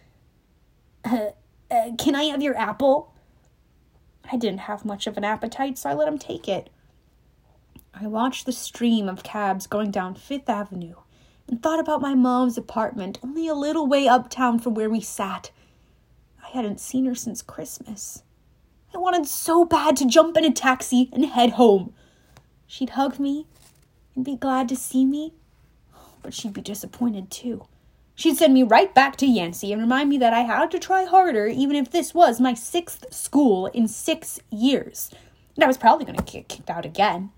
uh, 1.05 1.29
uh, 1.69 1.91
Can 1.97 2.15
I 2.15 2.23
have 2.23 2.41
your 2.41 2.57
apple? 2.57 3.13
I 4.31 4.37
didn't 4.37 4.61
have 4.61 4.85
much 4.85 5.07
of 5.07 5.17
an 5.17 5.23
appetite, 5.23 5.77
so 5.77 5.89
I 5.89 5.93
let 5.93 6.07
him 6.07 6.17
take 6.17 6.47
it. 6.47 6.69
I 7.93 8.07
watched 8.07 8.45
the 8.45 8.51
stream 8.51 9.07
of 9.07 9.23
cabs 9.23 9.67
going 9.67 9.91
down 9.91 10.15
Fifth 10.15 10.49
Avenue 10.49 10.95
and 11.51 11.61
thought 11.61 11.79
about 11.79 12.01
my 12.01 12.15
mom's 12.15 12.57
apartment 12.57 13.19
only 13.21 13.47
a 13.47 13.53
little 13.53 13.85
way 13.85 14.07
uptown 14.07 14.57
from 14.57 14.73
where 14.73 14.89
we 14.89 15.01
sat 15.01 15.51
I 16.43 16.57
hadn't 16.57 16.81
seen 16.81 17.05
her 17.05 17.15
since 17.15 17.41
Christmas. 17.41 18.23
I 18.93 18.97
wanted 18.97 19.25
so 19.25 19.63
bad 19.63 19.95
to 19.97 20.05
jump 20.05 20.35
in 20.35 20.43
a 20.43 20.51
taxi 20.51 21.09
and 21.13 21.25
head 21.25 21.51
home. 21.51 21.93
She'd 22.67 22.91
hug 22.91 23.19
me 23.19 23.47
and 24.15 24.25
be 24.25 24.35
glad 24.35 24.67
to 24.69 24.75
see 24.75 25.05
me, 25.05 25.33
but 26.21 26.33
she'd 26.33 26.53
be 26.53 26.61
disappointed 26.61 27.31
too. 27.31 27.67
She'd 28.15 28.37
send 28.37 28.53
me 28.53 28.63
right 28.63 28.93
back 28.93 29.15
to 29.17 29.25
Yancey 29.25 29.71
and 29.71 29.81
remind 29.81 30.09
me 30.09 30.17
that 30.17 30.33
I 30.33 30.41
had 30.41 30.71
to 30.71 30.79
try 30.79 31.05
harder, 31.05 31.47
even 31.47 31.75
if 31.75 31.89
this 31.89 32.13
was 32.13 32.41
my 32.41 32.53
sixth 32.53 33.13
school 33.13 33.67
in 33.67 33.87
six 33.87 34.39
years. 34.49 35.09
And 35.55 35.63
I 35.63 35.67
was 35.67 35.77
probably 35.77 36.05
going 36.05 36.17
to 36.17 36.31
get 36.31 36.49
kicked 36.49 36.69
out 36.69 36.85
again. 36.85 37.31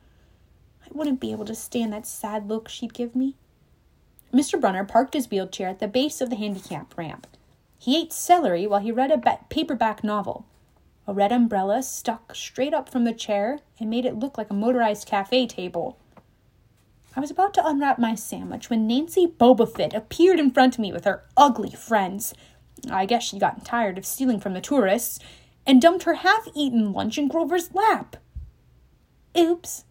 I 0.83 0.87
wouldn't 0.91 1.19
be 1.19 1.31
able 1.31 1.45
to 1.45 1.55
stand 1.55 1.93
that 1.93 2.07
sad 2.07 2.49
look 2.49 2.67
she'd 2.67 2.93
give 2.93 3.15
me. 3.15 3.35
Mr. 4.33 4.59
Brunner 4.59 4.83
parked 4.83 5.13
his 5.13 5.29
wheelchair 5.29 5.69
at 5.69 5.79
the 5.79 5.87
base 5.87 6.19
of 6.19 6.29
the 6.29 6.35
handicap 6.35 6.97
ramp. 6.97 7.27
He 7.77 7.97
ate 7.97 8.11
celery 8.11 8.65
while 8.65 8.79
he 8.79 8.91
read 8.91 9.11
a 9.11 9.39
paperback 9.49 10.03
novel. 10.03 10.45
A 11.05 11.13
red 11.13 11.31
umbrella 11.31 11.83
stuck 11.83 12.33
straight 12.33 12.73
up 12.73 12.89
from 12.89 13.03
the 13.03 13.13
chair 13.13 13.59
and 13.79 13.89
made 13.89 14.05
it 14.05 14.15
look 14.15 14.37
like 14.37 14.49
a 14.49 14.55
motorized 14.55 15.07
cafe 15.07 15.45
table. 15.45 15.97
I 17.15 17.19
was 17.19 17.29
about 17.29 17.53
to 17.55 17.67
unwrap 17.67 17.99
my 17.99 18.15
sandwich 18.15 18.69
when 18.69 18.87
Nancy 18.87 19.27
Bobofit 19.27 19.93
appeared 19.93 20.39
in 20.39 20.49
front 20.49 20.75
of 20.75 20.79
me 20.79 20.91
with 20.91 21.05
her 21.05 21.25
ugly 21.37 21.71
friends. 21.71 22.33
I 22.89 23.05
guess 23.05 23.23
she'd 23.23 23.39
gotten 23.39 23.63
tired 23.63 23.97
of 23.99 24.05
stealing 24.05 24.39
from 24.39 24.53
the 24.53 24.61
tourists 24.61 25.19
and 25.67 25.81
dumped 25.81 26.03
her 26.03 26.15
half 26.15 26.47
eaten 26.55 26.91
lunch 26.91 27.19
in 27.19 27.27
Grover's 27.27 27.73
lap. 27.73 28.15
Oops. 29.37 29.83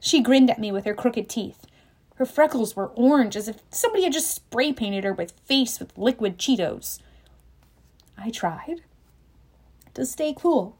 She 0.00 0.20
grinned 0.20 0.50
at 0.50 0.60
me 0.60 0.70
with 0.70 0.84
her 0.84 0.94
crooked 0.94 1.28
teeth. 1.28 1.66
Her 2.16 2.26
freckles 2.26 2.76
were 2.76 2.88
orange 2.88 3.36
as 3.36 3.48
if 3.48 3.62
somebody 3.70 4.04
had 4.04 4.12
just 4.12 4.34
spray 4.34 4.72
painted 4.72 5.04
her 5.04 5.12
with 5.12 5.32
face 5.44 5.80
with 5.80 5.96
liquid 5.96 6.38
Cheetos. 6.38 6.98
I 8.16 8.30
tried 8.30 8.82
to 9.94 10.06
stay 10.06 10.34
cool. 10.36 10.76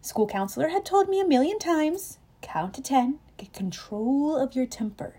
School 0.00 0.26
counselor 0.26 0.68
had 0.68 0.84
told 0.84 1.08
me 1.08 1.20
a 1.20 1.26
million 1.26 1.58
times 1.58 2.18
count 2.42 2.74
to 2.74 2.82
ten, 2.82 3.18
get 3.36 3.52
control 3.52 4.36
of 4.36 4.54
your 4.54 4.66
temper. 4.66 5.14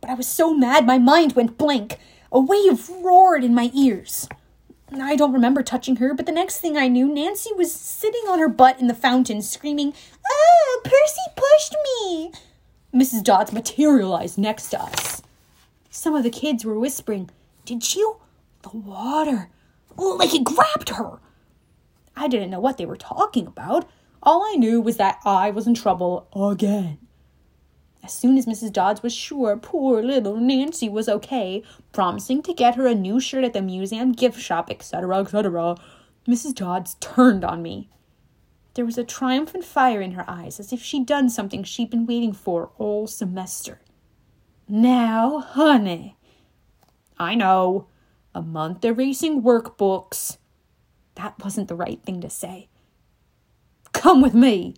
But 0.00 0.10
I 0.10 0.14
was 0.14 0.26
so 0.26 0.54
mad 0.54 0.86
my 0.86 0.98
mind 0.98 1.32
went 1.32 1.58
blank. 1.58 1.98
A 2.32 2.40
wave 2.40 2.88
roared 2.88 3.44
in 3.44 3.54
my 3.54 3.70
ears. 3.74 4.28
I 4.92 5.16
don't 5.16 5.32
remember 5.32 5.62
touching 5.62 5.96
her, 5.96 6.14
but 6.14 6.26
the 6.26 6.32
next 6.32 6.58
thing 6.58 6.76
I 6.76 6.88
knew, 6.88 7.12
Nancy 7.12 7.50
was 7.54 7.72
sitting 7.72 8.22
on 8.28 8.38
her 8.38 8.48
butt 8.48 8.80
in 8.80 8.88
the 8.88 8.94
fountain, 8.94 9.42
screaming, 9.42 9.92
Oh, 10.28 10.80
Percy 10.84 11.20
pushed 11.36 11.76
me! 11.84 12.32
Mrs. 12.94 13.22
Dodds 13.22 13.52
materialized 13.52 14.38
next 14.38 14.70
to 14.70 14.82
us. 14.82 15.22
Some 15.90 16.14
of 16.14 16.22
the 16.22 16.30
kids 16.30 16.64
were 16.64 16.78
whispering, 16.78 17.30
Did 17.64 17.94
you? 17.94 18.16
The 18.62 18.76
water 18.76 19.50
like 19.96 20.34
it 20.34 20.44
grabbed 20.44 20.90
her. 20.90 21.18
I 22.16 22.28
didn't 22.28 22.50
know 22.50 22.60
what 22.60 22.76
they 22.76 22.86
were 22.86 22.96
talking 22.96 23.46
about. 23.46 23.88
All 24.22 24.42
I 24.42 24.56
knew 24.56 24.80
was 24.80 24.96
that 24.98 25.18
I 25.24 25.50
was 25.50 25.66
in 25.66 25.74
trouble 25.74 26.28
again. 26.34 26.98
As 28.02 28.12
soon 28.12 28.38
as 28.38 28.46
Mrs. 28.46 28.72
Dodds 28.72 29.02
was 29.02 29.14
sure 29.14 29.56
poor 29.56 30.02
little 30.02 30.36
Nancy 30.36 30.88
was 30.88 31.08
okay, 31.08 31.62
promising 31.92 32.42
to 32.42 32.54
get 32.54 32.74
her 32.74 32.86
a 32.86 32.94
new 32.94 33.20
shirt 33.20 33.44
at 33.44 33.52
the 33.52 33.62
museum 33.62 34.12
gift 34.12 34.40
shop, 34.40 34.70
etc., 34.70 35.18
etc., 35.18 35.76
Mrs. 36.26 36.54
Dodds 36.54 36.94
turned 37.00 37.44
on 37.44 37.62
me. 37.62 37.88
There 38.80 38.86
was 38.86 38.96
a 38.96 39.04
triumphant 39.04 39.66
fire 39.66 40.00
in 40.00 40.12
her 40.12 40.24
eyes, 40.26 40.58
as 40.58 40.72
if 40.72 40.82
she'd 40.82 41.04
done 41.04 41.28
something 41.28 41.64
she'd 41.64 41.90
been 41.90 42.06
waiting 42.06 42.32
for 42.32 42.70
all 42.78 43.06
semester. 43.06 43.82
Now, 44.66 45.40
honey. 45.40 46.16
I 47.18 47.34
know, 47.34 47.88
a 48.34 48.40
month 48.40 48.82
erasing 48.82 49.42
workbooks. 49.42 50.38
That 51.16 51.34
wasn't 51.44 51.68
the 51.68 51.74
right 51.74 52.02
thing 52.02 52.22
to 52.22 52.30
say. 52.30 52.70
Come 53.92 54.22
with 54.22 54.32
me, 54.32 54.76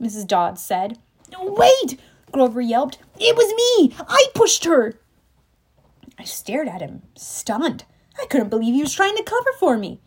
Mrs. 0.00 0.28
Dodds 0.28 0.62
said. 0.62 1.00
Wait! 1.36 1.98
Grover 2.30 2.60
yelped. 2.60 2.98
It 3.18 3.34
was 3.34 3.52
me! 3.52 3.96
I 4.08 4.26
pushed 4.32 4.64
her! 4.64 5.00
I 6.20 6.22
stared 6.22 6.68
at 6.68 6.82
him, 6.82 7.02
stunned. 7.16 7.84
I 8.16 8.26
couldn't 8.26 8.50
believe 8.50 8.74
he 8.74 8.82
was 8.82 8.94
trying 8.94 9.16
to 9.16 9.24
cover 9.24 9.50
for 9.58 9.76
me. 9.76 10.00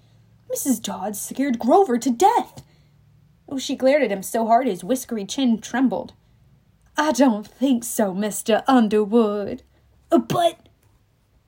Mrs. 0.49 0.81
Dodds 0.81 1.19
scared 1.19 1.59
Grover 1.59 1.97
to 1.97 2.09
death. 2.09 2.63
Oh, 3.47 3.57
she 3.57 3.75
glared 3.75 4.03
at 4.03 4.11
him 4.11 4.23
so 4.23 4.47
hard 4.47 4.67
his 4.67 4.83
whiskery 4.83 5.25
chin 5.25 5.59
trembled. 5.59 6.13
I 6.97 7.11
don't 7.11 7.47
think 7.47 7.83
so, 7.83 8.13
Mr. 8.13 8.63
Underwood. 8.67 9.63
Uh, 10.11 10.19
but 10.19 10.69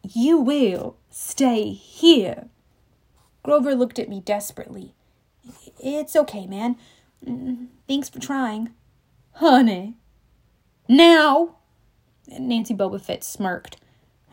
you 0.03 0.37
will 0.39 0.97
stay 1.09 1.71
here. 1.71 2.47
Grover 3.43 3.75
looked 3.75 3.99
at 3.99 4.09
me 4.09 4.19
desperately. 4.19 4.93
It's 5.79 6.15
okay, 6.15 6.47
man. 6.47 6.77
Thanks 7.87 8.09
for 8.09 8.19
trying. 8.19 8.71
Honey. 9.33 9.95
Now! 10.87 11.57
Nancy 12.27 12.73
Bobofit 12.73 13.23
smirked. 13.23 13.77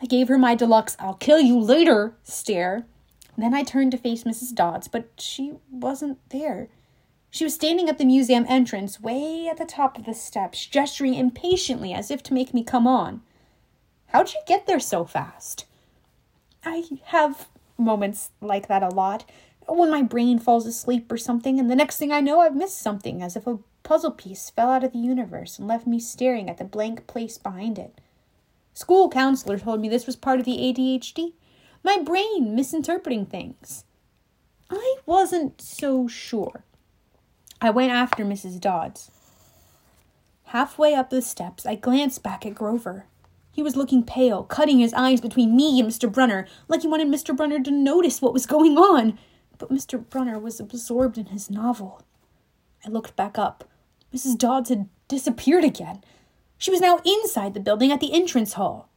I 0.01 0.05
gave 0.05 0.27
her 0.27 0.37
my 0.37 0.55
deluxe 0.55 0.97
I'll 0.99 1.13
kill 1.13 1.39
you 1.39 1.59
later 1.59 2.15
stare. 2.23 2.85
Then 3.37 3.53
I 3.53 3.63
turned 3.63 3.91
to 3.91 3.97
face 3.97 4.23
Mrs. 4.23 4.53
Dodds, 4.53 4.87
but 4.87 5.09
she 5.17 5.53
wasn't 5.71 6.17
there. 6.29 6.69
She 7.33 7.43
was 7.43 7.55
standing 7.55 7.89
at 7.89 7.97
the 7.97 8.05
museum 8.05 8.45
entrance, 8.47 9.01
way 9.01 9.47
at 9.47 9.57
the 9.57 9.65
top 9.65 9.97
of 9.97 10.05
the 10.05 10.13
steps, 10.13 10.67
gesturing 10.67 11.15
impatiently 11.15 11.91
as 11.91 12.11
if 12.11 12.21
to 12.23 12.33
make 12.33 12.53
me 12.53 12.63
come 12.63 12.85
on. 12.85 13.23
How'd 14.09 14.31
you 14.33 14.39
get 14.45 14.67
there 14.67 14.79
so 14.79 15.03
fast? 15.03 15.65
I 16.63 16.83
have 17.05 17.47
moments 17.75 18.29
like 18.39 18.67
that 18.67 18.83
a 18.83 18.89
lot. 18.89 19.25
When 19.67 19.89
my 19.89 20.03
brain 20.03 20.37
falls 20.37 20.67
asleep 20.67 21.11
or 21.11 21.17
something, 21.17 21.59
and 21.59 21.71
the 21.71 21.75
next 21.75 21.97
thing 21.97 22.11
I 22.11 22.21
know, 22.21 22.39
I've 22.39 22.55
missed 22.55 22.77
something, 22.77 23.23
as 23.23 23.35
if 23.35 23.47
a 23.47 23.57
puzzle 23.81 24.11
piece 24.11 24.51
fell 24.51 24.69
out 24.69 24.83
of 24.83 24.91
the 24.91 24.99
universe 24.99 25.57
and 25.57 25.67
left 25.67 25.87
me 25.87 25.99
staring 25.99 26.51
at 26.51 26.59
the 26.59 26.63
blank 26.63 27.07
place 27.07 27.39
behind 27.39 27.79
it. 27.79 27.99
School 28.75 29.09
counselor 29.09 29.57
told 29.57 29.81
me 29.81 29.89
this 29.89 30.05
was 30.05 30.15
part 30.15 30.39
of 30.39 30.45
the 30.45 30.57
ADHD. 30.57 31.33
My 31.83 31.97
brain 31.97 32.53
misinterpreting 32.53 33.25
things. 33.25 33.85
I 34.69 34.97
wasn't 35.07 35.59
so 35.59 36.07
sure. 36.07 36.63
I 37.63 37.69
went 37.69 37.93
after 37.93 38.25
Mrs. 38.25 38.59
Dodds. 38.59 39.09
Halfway 40.47 40.93
up 40.93 41.09
the 41.09 41.21
steps, 41.21 41.65
I 41.65 41.75
glanced 41.75 42.21
back 42.21 42.45
at 42.45 42.55
Grover. 42.55 43.05
He 43.53 43.63
was 43.63 43.77
looking 43.77 44.03
pale, 44.03 44.43
cutting 44.43 44.79
his 44.79 44.93
eyes 44.93 45.21
between 45.21 45.55
me 45.55 45.79
and 45.79 45.89
Mr. 45.89 46.11
Brunner, 46.11 46.45
like 46.67 46.81
he 46.81 46.89
wanted 46.89 47.07
Mr. 47.07 47.33
Brunner 47.33 47.61
to 47.61 47.71
notice 47.71 48.21
what 48.21 48.33
was 48.33 48.45
going 48.45 48.77
on. 48.77 49.17
But 49.57 49.69
Mr. 49.69 49.97
Brunner 49.97 50.37
was 50.37 50.59
absorbed 50.59 51.17
in 51.17 51.27
his 51.27 51.49
novel. 51.49 52.01
I 52.85 52.89
looked 52.89 53.15
back 53.15 53.37
up. 53.37 53.63
Mrs. 54.13 54.37
Dodds 54.37 54.67
had 54.67 54.89
disappeared 55.07 55.63
again. 55.63 56.03
She 56.57 56.69
was 56.69 56.81
now 56.81 56.99
inside 57.05 57.53
the 57.53 57.61
building 57.61 57.93
at 57.93 58.01
the 58.01 58.13
entrance 58.13 58.53
hall. 58.53 58.89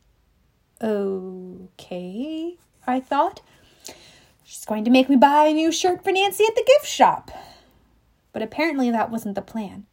Okay, 0.83 2.57
I 2.85 2.99
thought. 2.99 3.43
She's 4.43 4.65
going 4.65 4.85
to 4.85 4.91
make 4.91 5.09
me 5.09 5.15
buy 5.15 5.45
a 5.45 5.55
new 5.55 5.71
shirt 5.71 6.03
for 6.03 6.11
Nancy 6.11 6.45
at 6.45 6.57
the 6.57 6.65
gift 6.67 6.87
shop. 6.87 7.31
But 8.37 8.43
apparently 8.43 8.91
that 8.91 9.11
wasn't 9.11 9.35
the 9.35 9.41
plan. 9.41 9.87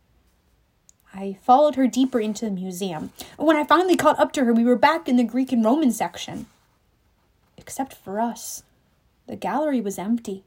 I 1.13 1.38
followed 1.43 1.75
her 1.75 1.88
deeper 1.88 2.19
into 2.19 2.43
the 2.43 2.51
museum. 2.51 3.13
When 3.38 3.55
I 3.55 3.63
finally 3.63 3.95
caught 3.95 4.19
up 4.19 4.33
to 4.33 4.43
her, 4.43 4.51
we 4.51 4.65
were 4.65 4.75
back 4.75 5.07
in 5.07 5.15
the 5.15 5.23
Greek 5.23 5.53
and 5.53 5.63
Roman 5.63 5.93
section. 5.93 6.47
Except 7.57 7.93
for 7.93 8.19
us, 8.19 8.63
the 9.27 9.38
gallery 9.38 9.79
was 9.79 9.97
empty. 9.97 10.43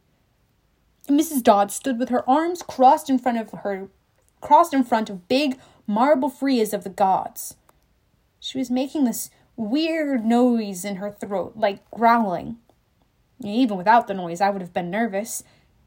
Mrs. 1.08 1.42
Dodd 1.42 1.72
stood 1.72 1.98
with 1.98 2.10
her 2.10 2.28
arms 2.28 2.60
crossed 2.60 3.08
in 3.08 3.18
front 3.18 3.38
of 3.38 3.50
her, 3.62 3.88
crossed 4.42 4.74
in 4.74 4.84
front 4.84 5.08
of 5.08 5.26
big 5.26 5.58
marble 5.86 6.28
frieze 6.28 6.74
of 6.74 6.84
the 6.84 6.90
gods. 6.90 7.56
She 8.38 8.58
was 8.58 8.70
making 8.70 9.06
this 9.06 9.30
weird 9.56 10.22
noise 10.22 10.84
in 10.84 10.96
her 10.96 11.10
throat, 11.10 11.54
like 11.56 11.90
growling. 11.90 12.58
Even 13.42 13.78
without 13.78 14.06
the 14.06 14.12
noise, 14.12 14.42
I 14.42 14.50
would 14.50 14.60
have 14.60 14.74
been 14.74 14.90
nervous. 14.90 15.42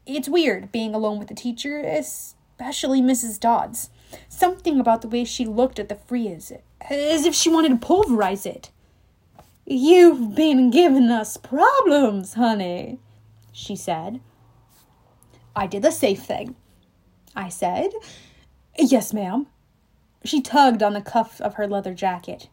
It's 0.06 0.28
weird 0.28 0.72
being 0.72 0.94
alone 0.94 1.18
with 1.18 1.28
the 1.28 1.34
teacher, 1.34 1.80
especially 1.80 3.00
Mrs. 3.00 3.38
Dodds. 3.38 3.90
Something 4.28 4.80
about 4.80 5.02
the 5.02 5.08
way 5.08 5.24
she 5.24 5.44
looked 5.44 5.78
at 5.78 5.88
the 5.88 5.94
frieze, 5.94 6.52
as 6.88 7.24
if 7.24 7.34
she 7.34 7.48
wanted 7.48 7.68
to 7.68 7.86
pulverize 7.86 8.46
it. 8.46 8.70
You've 9.66 10.34
been 10.34 10.70
giving 10.70 11.10
us 11.10 11.36
problems, 11.36 12.34
honey, 12.34 12.98
she 13.52 13.76
said. 13.76 14.20
I 15.54 15.66
did 15.66 15.82
the 15.82 15.92
safe 15.92 16.22
thing. 16.22 16.56
I 17.36 17.48
said, 17.48 17.90
Yes, 18.76 19.12
ma'am. 19.12 19.46
She 20.24 20.40
tugged 20.40 20.82
on 20.82 20.94
the 20.94 21.00
cuff 21.00 21.40
of 21.40 21.54
her 21.54 21.66
leather 21.66 21.94
jacket. 21.94 22.48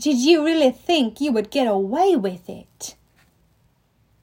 Did 0.00 0.16
you 0.16 0.44
really 0.44 0.70
think 0.70 1.20
you 1.20 1.32
would 1.32 1.50
get 1.50 1.66
away 1.66 2.16
with 2.16 2.48
it? 2.48 2.96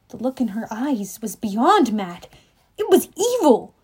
The 0.09 0.17
look 0.17 0.41
in 0.41 0.49
her 0.49 0.67
eyes 0.69 1.19
was 1.21 1.35
beyond 1.35 1.93
mad. 1.93 2.27
It 2.77 2.89
was 2.89 3.09
evil. 3.17 3.75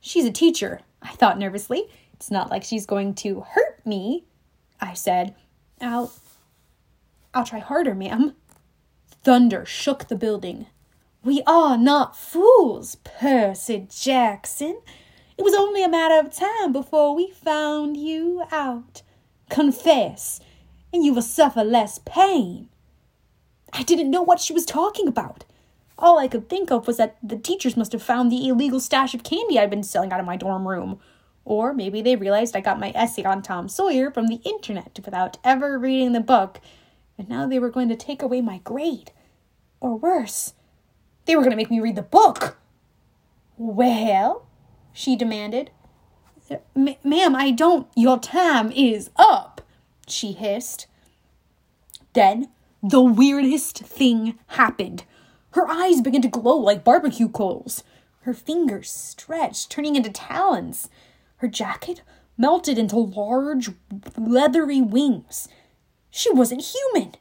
She's 0.00 0.24
a 0.24 0.32
teacher, 0.32 0.80
I 1.00 1.10
thought 1.10 1.38
nervously. 1.38 1.84
It's 2.12 2.30
not 2.30 2.50
like 2.50 2.64
she's 2.64 2.86
going 2.86 3.14
to 3.16 3.40
hurt 3.40 3.84
me. 3.84 4.24
I 4.80 4.94
said, 4.94 5.34
I'll. 5.80 6.12
I'll 7.34 7.44
try 7.44 7.60
harder, 7.60 7.94
ma'am. 7.94 8.34
Thunder 9.22 9.64
shook 9.64 10.08
the 10.08 10.16
building. 10.16 10.66
We 11.24 11.42
are 11.46 11.78
not 11.78 12.16
fools, 12.16 12.96
Percy 12.96 13.86
Jackson. 13.88 14.80
It 15.38 15.42
was 15.42 15.54
only 15.54 15.82
a 15.82 15.88
matter 15.88 16.18
of 16.18 16.34
time 16.34 16.72
before 16.72 17.14
we 17.14 17.30
found 17.30 17.96
you 17.96 18.42
out. 18.50 19.02
Confess, 19.48 20.40
and 20.92 21.04
you 21.04 21.14
will 21.14 21.22
suffer 21.22 21.62
less 21.62 22.00
pain. 22.04 22.68
I 23.72 23.82
didn't 23.82 24.10
know 24.10 24.22
what 24.22 24.40
she 24.40 24.52
was 24.52 24.66
talking 24.66 25.08
about. 25.08 25.44
All 26.02 26.18
I 26.18 26.26
could 26.26 26.48
think 26.48 26.72
of 26.72 26.88
was 26.88 26.96
that 26.96 27.16
the 27.22 27.38
teachers 27.38 27.76
must 27.76 27.92
have 27.92 28.02
found 28.02 28.30
the 28.30 28.48
illegal 28.48 28.80
stash 28.80 29.14
of 29.14 29.22
candy 29.22 29.56
I'd 29.56 29.70
been 29.70 29.84
selling 29.84 30.12
out 30.12 30.18
of 30.18 30.26
my 30.26 30.36
dorm 30.36 30.66
room. 30.66 30.98
Or 31.44 31.72
maybe 31.72 32.02
they 32.02 32.16
realized 32.16 32.56
I 32.56 32.60
got 32.60 32.80
my 32.80 32.90
essay 32.92 33.22
on 33.22 33.40
Tom 33.40 33.68
Sawyer 33.68 34.10
from 34.10 34.26
the 34.26 34.40
internet 34.44 34.98
without 35.04 35.38
ever 35.44 35.78
reading 35.78 36.10
the 36.10 36.20
book, 36.20 36.60
and 37.16 37.28
now 37.28 37.46
they 37.46 37.60
were 37.60 37.70
going 37.70 37.88
to 37.88 37.96
take 37.96 38.20
away 38.20 38.40
my 38.40 38.58
grade. 38.58 39.12
Or 39.78 39.96
worse, 39.96 40.54
they 41.24 41.36
were 41.36 41.42
going 41.42 41.52
to 41.52 41.56
make 41.56 41.70
me 41.70 41.78
read 41.78 41.96
the 41.96 42.02
book. 42.02 42.58
Well, 43.56 44.44
she 44.92 45.14
demanded. 45.14 45.70
Ma'am, 46.74 47.36
I 47.36 47.52
don't. 47.52 47.86
Your 47.94 48.18
time 48.18 48.72
is 48.72 49.10
up, 49.14 49.62
she 50.08 50.32
hissed. 50.32 50.88
Then 52.12 52.48
the 52.82 53.00
weirdest 53.00 53.78
thing 53.78 54.38
happened. 54.48 55.04
Her 55.52 55.68
eyes 55.68 56.00
began 56.00 56.22
to 56.22 56.28
glow 56.28 56.56
like 56.56 56.84
barbecue 56.84 57.28
coals. 57.28 57.84
Her 58.22 58.34
fingers 58.34 58.90
stretched, 58.90 59.70
turning 59.70 59.96
into 59.96 60.10
talons. 60.10 60.88
Her 61.36 61.48
jacket 61.48 62.02
melted 62.38 62.78
into 62.78 62.96
large, 62.96 63.70
leathery 64.16 64.80
wings. 64.80 65.48
She 66.10 66.30
wasn't 66.32 66.62
human. 66.62 67.14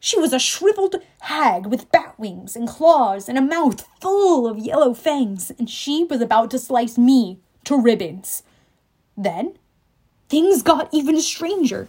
She 0.00 0.18
was 0.18 0.32
a 0.32 0.38
shriveled 0.38 0.96
hag 1.20 1.66
with 1.66 1.90
bat 1.92 2.18
wings 2.18 2.56
and 2.56 2.66
claws 2.66 3.28
and 3.28 3.38
a 3.38 3.42
mouth 3.42 3.86
full 4.00 4.48
of 4.48 4.58
yellow 4.58 4.94
fangs, 4.94 5.52
and 5.58 5.70
she 5.70 6.02
was 6.02 6.20
about 6.20 6.50
to 6.50 6.58
slice 6.58 6.98
me 6.98 7.38
to 7.64 7.80
ribbons. 7.80 8.42
Then, 9.16 9.56
things 10.28 10.62
got 10.62 10.88
even 10.92 11.20
stranger. 11.20 11.88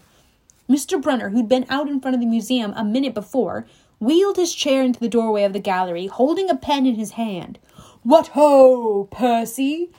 Mr. 0.70 1.02
Brunner, 1.02 1.30
who'd 1.30 1.50
been 1.50 1.66
out 1.70 1.88
in 1.90 2.00
front 2.00 2.14
of 2.14 2.22
the 2.22 2.28
museum 2.28 2.74
a 2.76 2.84
minute 2.84 3.16
before, 3.16 3.66
wheeled 4.04 4.36
his 4.36 4.54
chair 4.54 4.84
into 4.84 5.00
the 5.00 5.08
doorway 5.08 5.44
of 5.44 5.54
the 5.54 5.60
gallery, 5.60 6.08
holding 6.08 6.50
a 6.50 6.56
pen 6.56 6.86
in 6.86 6.96
his 6.96 7.12
hand. 7.12 7.58
What 8.04 8.30
ho, 8.30 9.08
Percy! 9.12 9.92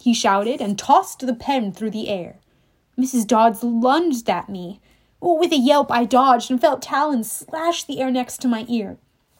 he 0.00 0.14
shouted 0.14 0.60
and 0.60 0.78
tossed 0.78 1.20
the 1.20 1.34
pen 1.34 1.72
through 1.72 1.90
the 1.90 2.08
air. 2.08 2.38
Mrs. 2.98 3.26
Dodds 3.26 3.62
lunged 3.62 4.28
at 4.28 4.48
me. 4.48 4.80
Oh, 5.20 5.38
with 5.38 5.52
a 5.52 5.56
yelp, 5.56 5.92
I 5.92 6.04
dodged 6.04 6.50
and 6.50 6.60
felt 6.60 6.82
talons 6.82 7.30
slash 7.30 7.84
the 7.84 8.00
air 8.00 8.10
next 8.10 8.38
to 8.38 8.48
my 8.48 8.64
ear. 8.68 8.96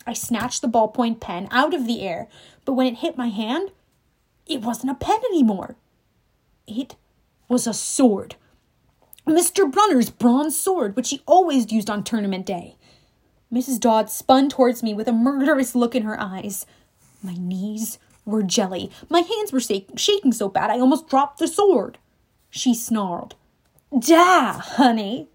I 0.06 0.12
snatched 0.12 0.62
the 0.62 0.68
ballpoint 0.68 1.20
pen 1.20 1.48
out 1.50 1.74
of 1.74 1.86
the 1.86 2.02
air, 2.02 2.28
but 2.64 2.74
when 2.74 2.86
it 2.86 2.98
hit 2.98 3.16
my 3.16 3.28
hand, 3.28 3.72
it 4.46 4.60
wasn't 4.62 4.92
a 4.92 4.94
pen 4.94 5.20
anymore. 5.30 5.76
It 6.66 6.96
was 7.48 7.66
a 7.66 7.74
sword. 7.74 8.36
Mr. 9.26 9.70
Brunner's 9.70 10.10
bronze 10.10 10.58
sword, 10.58 10.96
which 10.96 11.10
he 11.10 11.22
always 11.26 11.72
used 11.72 11.88
on 11.88 12.04
tournament 12.04 12.44
day. 12.46 12.76
Mrs. 13.52 13.78
Dodd 13.78 14.08
spun 14.08 14.48
towards 14.48 14.82
me 14.82 14.94
with 14.94 15.08
a 15.08 15.12
murderous 15.12 15.74
look 15.74 15.94
in 15.94 16.04
her 16.04 16.18
eyes. 16.18 16.64
My 17.22 17.34
knees 17.34 17.98
were 18.24 18.42
jelly. 18.42 18.90
My 19.10 19.20
hands 19.20 19.52
were 19.52 19.60
shaking 19.60 20.32
so 20.32 20.48
bad 20.48 20.70
I 20.70 20.80
almost 20.80 21.08
dropped 21.08 21.38
the 21.38 21.48
sword. 21.48 21.98
She 22.48 22.74
snarled. 22.74 23.34
Da, 23.96 24.52
honey. 24.52 25.28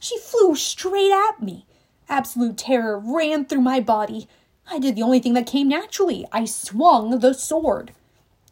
She 0.00 0.18
flew 0.18 0.56
straight 0.56 1.12
at 1.12 1.42
me. 1.42 1.66
Absolute 2.08 2.58
terror 2.58 2.98
ran 2.98 3.44
through 3.44 3.60
my 3.60 3.80
body. 3.80 4.28
I 4.70 4.78
did 4.78 4.96
the 4.96 5.02
only 5.02 5.20
thing 5.20 5.34
that 5.34 5.46
came 5.46 5.68
naturally. 5.68 6.26
I 6.32 6.44
swung 6.44 7.20
the 7.20 7.34
sword. 7.34 7.92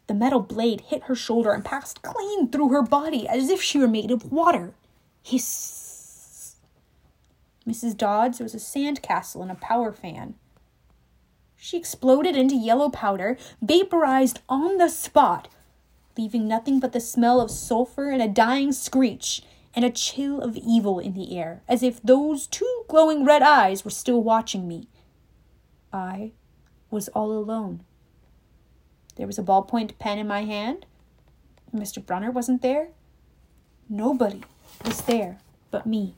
The 0.07 0.13
metal 0.13 0.39
blade 0.39 0.81
hit 0.81 1.03
her 1.03 1.15
shoulder 1.15 1.51
and 1.51 1.63
passed 1.63 2.01
clean 2.01 2.49
through 2.49 2.69
her 2.69 2.83
body 2.83 3.27
as 3.27 3.49
if 3.49 3.61
she 3.61 3.79
were 3.79 3.87
made 3.87 4.11
of 4.11 4.31
water. 4.31 4.73
Hiss. 5.23 5.82
Mrs. 7.67 7.95
Dodds 7.95 8.39
was 8.39 8.53
a 8.53 8.57
sandcastle 8.57 9.41
and 9.41 9.51
a 9.51 9.55
power 9.55 9.91
fan. 9.91 10.35
She 11.55 11.77
exploded 11.77 12.35
into 12.35 12.55
yellow 12.55 12.89
powder, 12.89 13.37
vaporized 13.61 14.41
on 14.49 14.77
the 14.77 14.89
spot, 14.89 15.47
leaving 16.17 16.47
nothing 16.47 16.79
but 16.79 16.91
the 16.91 16.99
smell 16.99 17.39
of 17.39 17.49
sulfur 17.49 18.09
and 18.09 18.21
a 18.21 18.27
dying 18.27 18.73
screech 18.73 19.43
and 19.73 19.85
a 19.85 19.89
chill 19.89 20.41
of 20.41 20.57
evil 20.57 20.99
in 20.99 21.13
the 21.13 21.37
air, 21.37 21.63
as 21.67 21.81
if 21.81 22.01
those 22.01 22.47
two 22.47 22.83
glowing 22.87 23.25
red 23.25 23.41
eyes 23.41 23.83
were 23.85 23.91
still 23.91 24.21
watching 24.21 24.67
me. 24.67 24.87
I 25.91 26.31
was 26.91 27.07
all 27.09 27.31
alone. 27.31 27.83
There 29.15 29.27
was 29.27 29.39
a 29.39 29.43
ballpoint 29.43 29.97
pen 29.99 30.19
in 30.19 30.27
my 30.27 30.43
hand. 30.43 30.85
Mr. 31.73 32.05
Brunner 32.05 32.29
wasn't 32.29 32.61
there. 32.61 32.89
Nobody 33.89 34.43
was 34.85 35.01
there 35.01 35.37
but 35.71 35.85
me. 35.85 36.15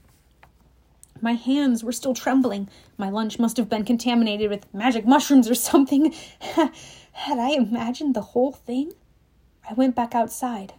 My 1.26 1.34
hands 1.34 1.84
were 1.84 1.92
still 1.92 2.14
trembling. 2.14 2.70
My 3.00 3.10
lunch 3.10 3.40
must 3.40 3.58
have 3.58 3.68
been 3.68 3.84
contaminated 3.84 4.48
with 4.48 4.72
magic 4.72 5.08
mushrooms 5.08 5.50
or 5.50 5.56
something. 5.56 6.14
had 6.40 7.40
I 7.40 7.50
imagined 7.50 8.14
the 8.14 8.22
whole 8.22 8.52
thing? 8.52 8.92
I 9.68 9.74
went 9.74 9.96
back 9.96 10.14
outside. 10.14 10.76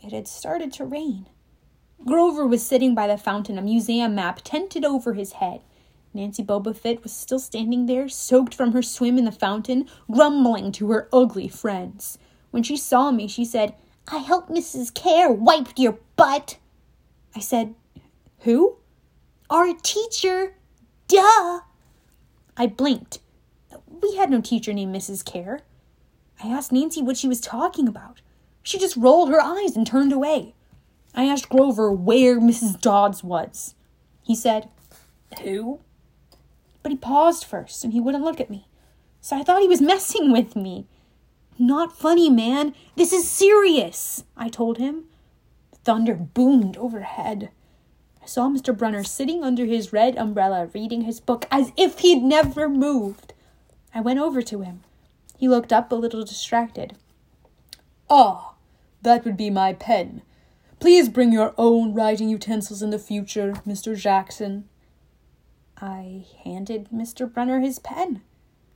It 0.00 0.12
had 0.12 0.28
started 0.28 0.72
to 0.74 0.84
rain. 0.84 1.26
Grover 2.06 2.46
was 2.46 2.64
sitting 2.64 2.94
by 2.94 3.08
the 3.08 3.18
fountain, 3.18 3.58
a 3.58 3.62
museum 3.62 4.14
map 4.14 4.42
tented 4.44 4.84
over 4.84 5.14
his 5.14 5.32
head. 5.32 5.62
Nancy 6.14 6.44
Bobofit 6.44 7.02
was 7.02 7.10
still 7.10 7.40
standing 7.40 7.86
there, 7.86 8.08
soaked 8.08 8.54
from 8.54 8.70
her 8.70 8.80
swim 8.80 9.18
in 9.18 9.24
the 9.24 9.32
fountain, 9.32 9.88
grumbling 10.08 10.70
to 10.70 10.88
her 10.92 11.08
ugly 11.12 11.48
friends. 11.48 12.16
When 12.52 12.62
she 12.62 12.76
saw 12.76 13.10
me, 13.10 13.26
she 13.26 13.44
said, 13.44 13.74
I 14.06 14.18
hope 14.18 14.48
Mrs. 14.48 14.94
Kerr 14.94 15.32
wiped 15.32 15.80
your 15.80 15.98
butt. 16.14 16.58
I 17.34 17.40
said, 17.40 17.74
Who? 18.42 18.76
Our 19.52 19.74
teacher. 19.74 20.54
Duh. 21.08 21.60
I 22.56 22.66
blinked. 22.74 23.18
We 23.86 24.16
had 24.16 24.30
no 24.30 24.40
teacher 24.40 24.72
named 24.72 24.96
Mrs. 24.96 25.30
Kerr. 25.30 25.60
I 26.42 26.48
asked 26.48 26.72
Nancy 26.72 27.02
what 27.02 27.18
she 27.18 27.28
was 27.28 27.38
talking 27.38 27.86
about. 27.86 28.22
She 28.62 28.78
just 28.78 28.96
rolled 28.96 29.28
her 29.28 29.42
eyes 29.42 29.76
and 29.76 29.86
turned 29.86 30.10
away. 30.10 30.54
I 31.14 31.26
asked 31.26 31.50
Grover 31.50 31.92
where 31.92 32.40
Mrs. 32.40 32.80
Dodds 32.80 33.22
was. 33.22 33.74
He 34.22 34.34
said, 34.34 34.70
Who? 35.42 35.80
But 36.82 36.92
he 36.92 36.96
paused 36.96 37.44
first 37.44 37.84
and 37.84 37.92
he 37.92 38.00
wouldn't 38.00 38.24
look 38.24 38.40
at 38.40 38.48
me. 38.48 38.68
So 39.20 39.36
I 39.36 39.42
thought 39.42 39.60
he 39.60 39.68
was 39.68 39.82
messing 39.92 40.32
with 40.32 40.56
me. 40.56 40.86
Not 41.58 41.94
funny, 41.94 42.30
man. 42.30 42.74
This 42.96 43.12
is 43.12 43.30
serious, 43.30 44.24
I 44.34 44.48
told 44.48 44.78
him. 44.78 45.04
Thunder 45.84 46.14
boomed 46.14 46.78
overhead. 46.78 47.50
I 48.22 48.26
saw 48.26 48.48
Mr. 48.48 48.76
Brunner 48.76 49.02
sitting 49.02 49.42
under 49.42 49.64
his 49.64 49.92
red 49.92 50.16
umbrella 50.16 50.68
reading 50.72 51.02
his 51.02 51.20
book 51.20 51.46
as 51.50 51.72
if 51.76 51.98
he'd 51.98 52.22
never 52.22 52.68
moved. 52.68 53.34
I 53.92 54.00
went 54.00 54.20
over 54.20 54.42
to 54.42 54.60
him. 54.60 54.82
He 55.36 55.48
looked 55.48 55.72
up 55.72 55.90
a 55.90 55.96
little 55.96 56.24
distracted. 56.24 56.96
Ah, 58.08 58.54
that 59.02 59.24
would 59.24 59.36
be 59.36 59.50
my 59.50 59.72
pen. 59.72 60.22
Please 60.78 61.08
bring 61.08 61.32
your 61.32 61.52
own 61.58 61.94
writing 61.94 62.28
utensils 62.28 62.82
in 62.82 62.90
the 62.90 62.98
future, 62.98 63.54
Mr. 63.66 63.96
Jackson. 63.96 64.68
I 65.80 66.26
handed 66.44 66.90
Mr. 66.94 67.32
Brunner 67.32 67.60
his 67.60 67.80
pen. 67.80 68.22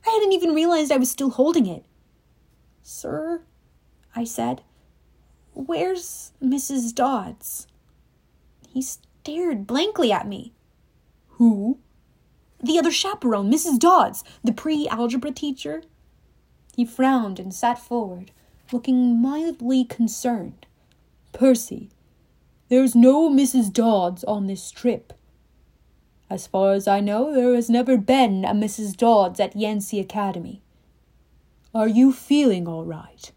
I 0.05 0.09
hadn't 0.11 0.33
even 0.33 0.53
realized 0.53 0.91
I 0.91 0.97
was 0.97 1.09
still 1.09 1.29
holding 1.29 1.65
it. 1.65 1.85
Sir, 2.83 3.41
I 4.15 4.23
said, 4.25 4.61
where's 5.53 6.31
Mrs. 6.43 6.93
Dodds? 6.93 7.67
He 8.69 8.81
stared 9.27 9.67
blankly 9.67 10.09
at 10.09 10.25
me. 10.25 10.53
Who? 11.31 11.79
The 12.63 12.79
other 12.79 12.91
chaperone, 12.91 13.51
Mrs. 13.51 13.77
Dodds, 13.77 14.23
the 14.41 14.53
pre 14.53 14.87
algebra 14.87 15.31
teacher. 15.31 15.83
He 16.77 16.85
frowned 16.85 17.37
and 17.37 17.53
sat 17.53 17.77
forward, 17.77 18.31
looking 18.71 19.21
mildly 19.21 19.83
concerned. 19.83 20.65
Percy, 21.33 21.89
there's 22.69 22.95
no 22.95 23.29
Mrs. 23.29 23.73
Dodds 23.73 24.23
on 24.23 24.47
this 24.47 24.71
trip. 24.71 25.11
As 26.29 26.47
far 26.47 26.71
as 26.71 26.87
I 26.87 27.01
know, 27.01 27.33
there 27.33 27.53
has 27.53 27.69
never 27.69 27.97
been 27.97 28.45
a 28.45 28.53
Mrs. 28.53 28.95
Dodds 28.95 29.41
at 29.41 29.57
Yancey 29.57 29.99
Academy. 29.99 30.61
Are 31.75 31.89
you 31.89 32.13
feeling 32.13 32.65
all 32.65 32.85
right? 32.85 33.29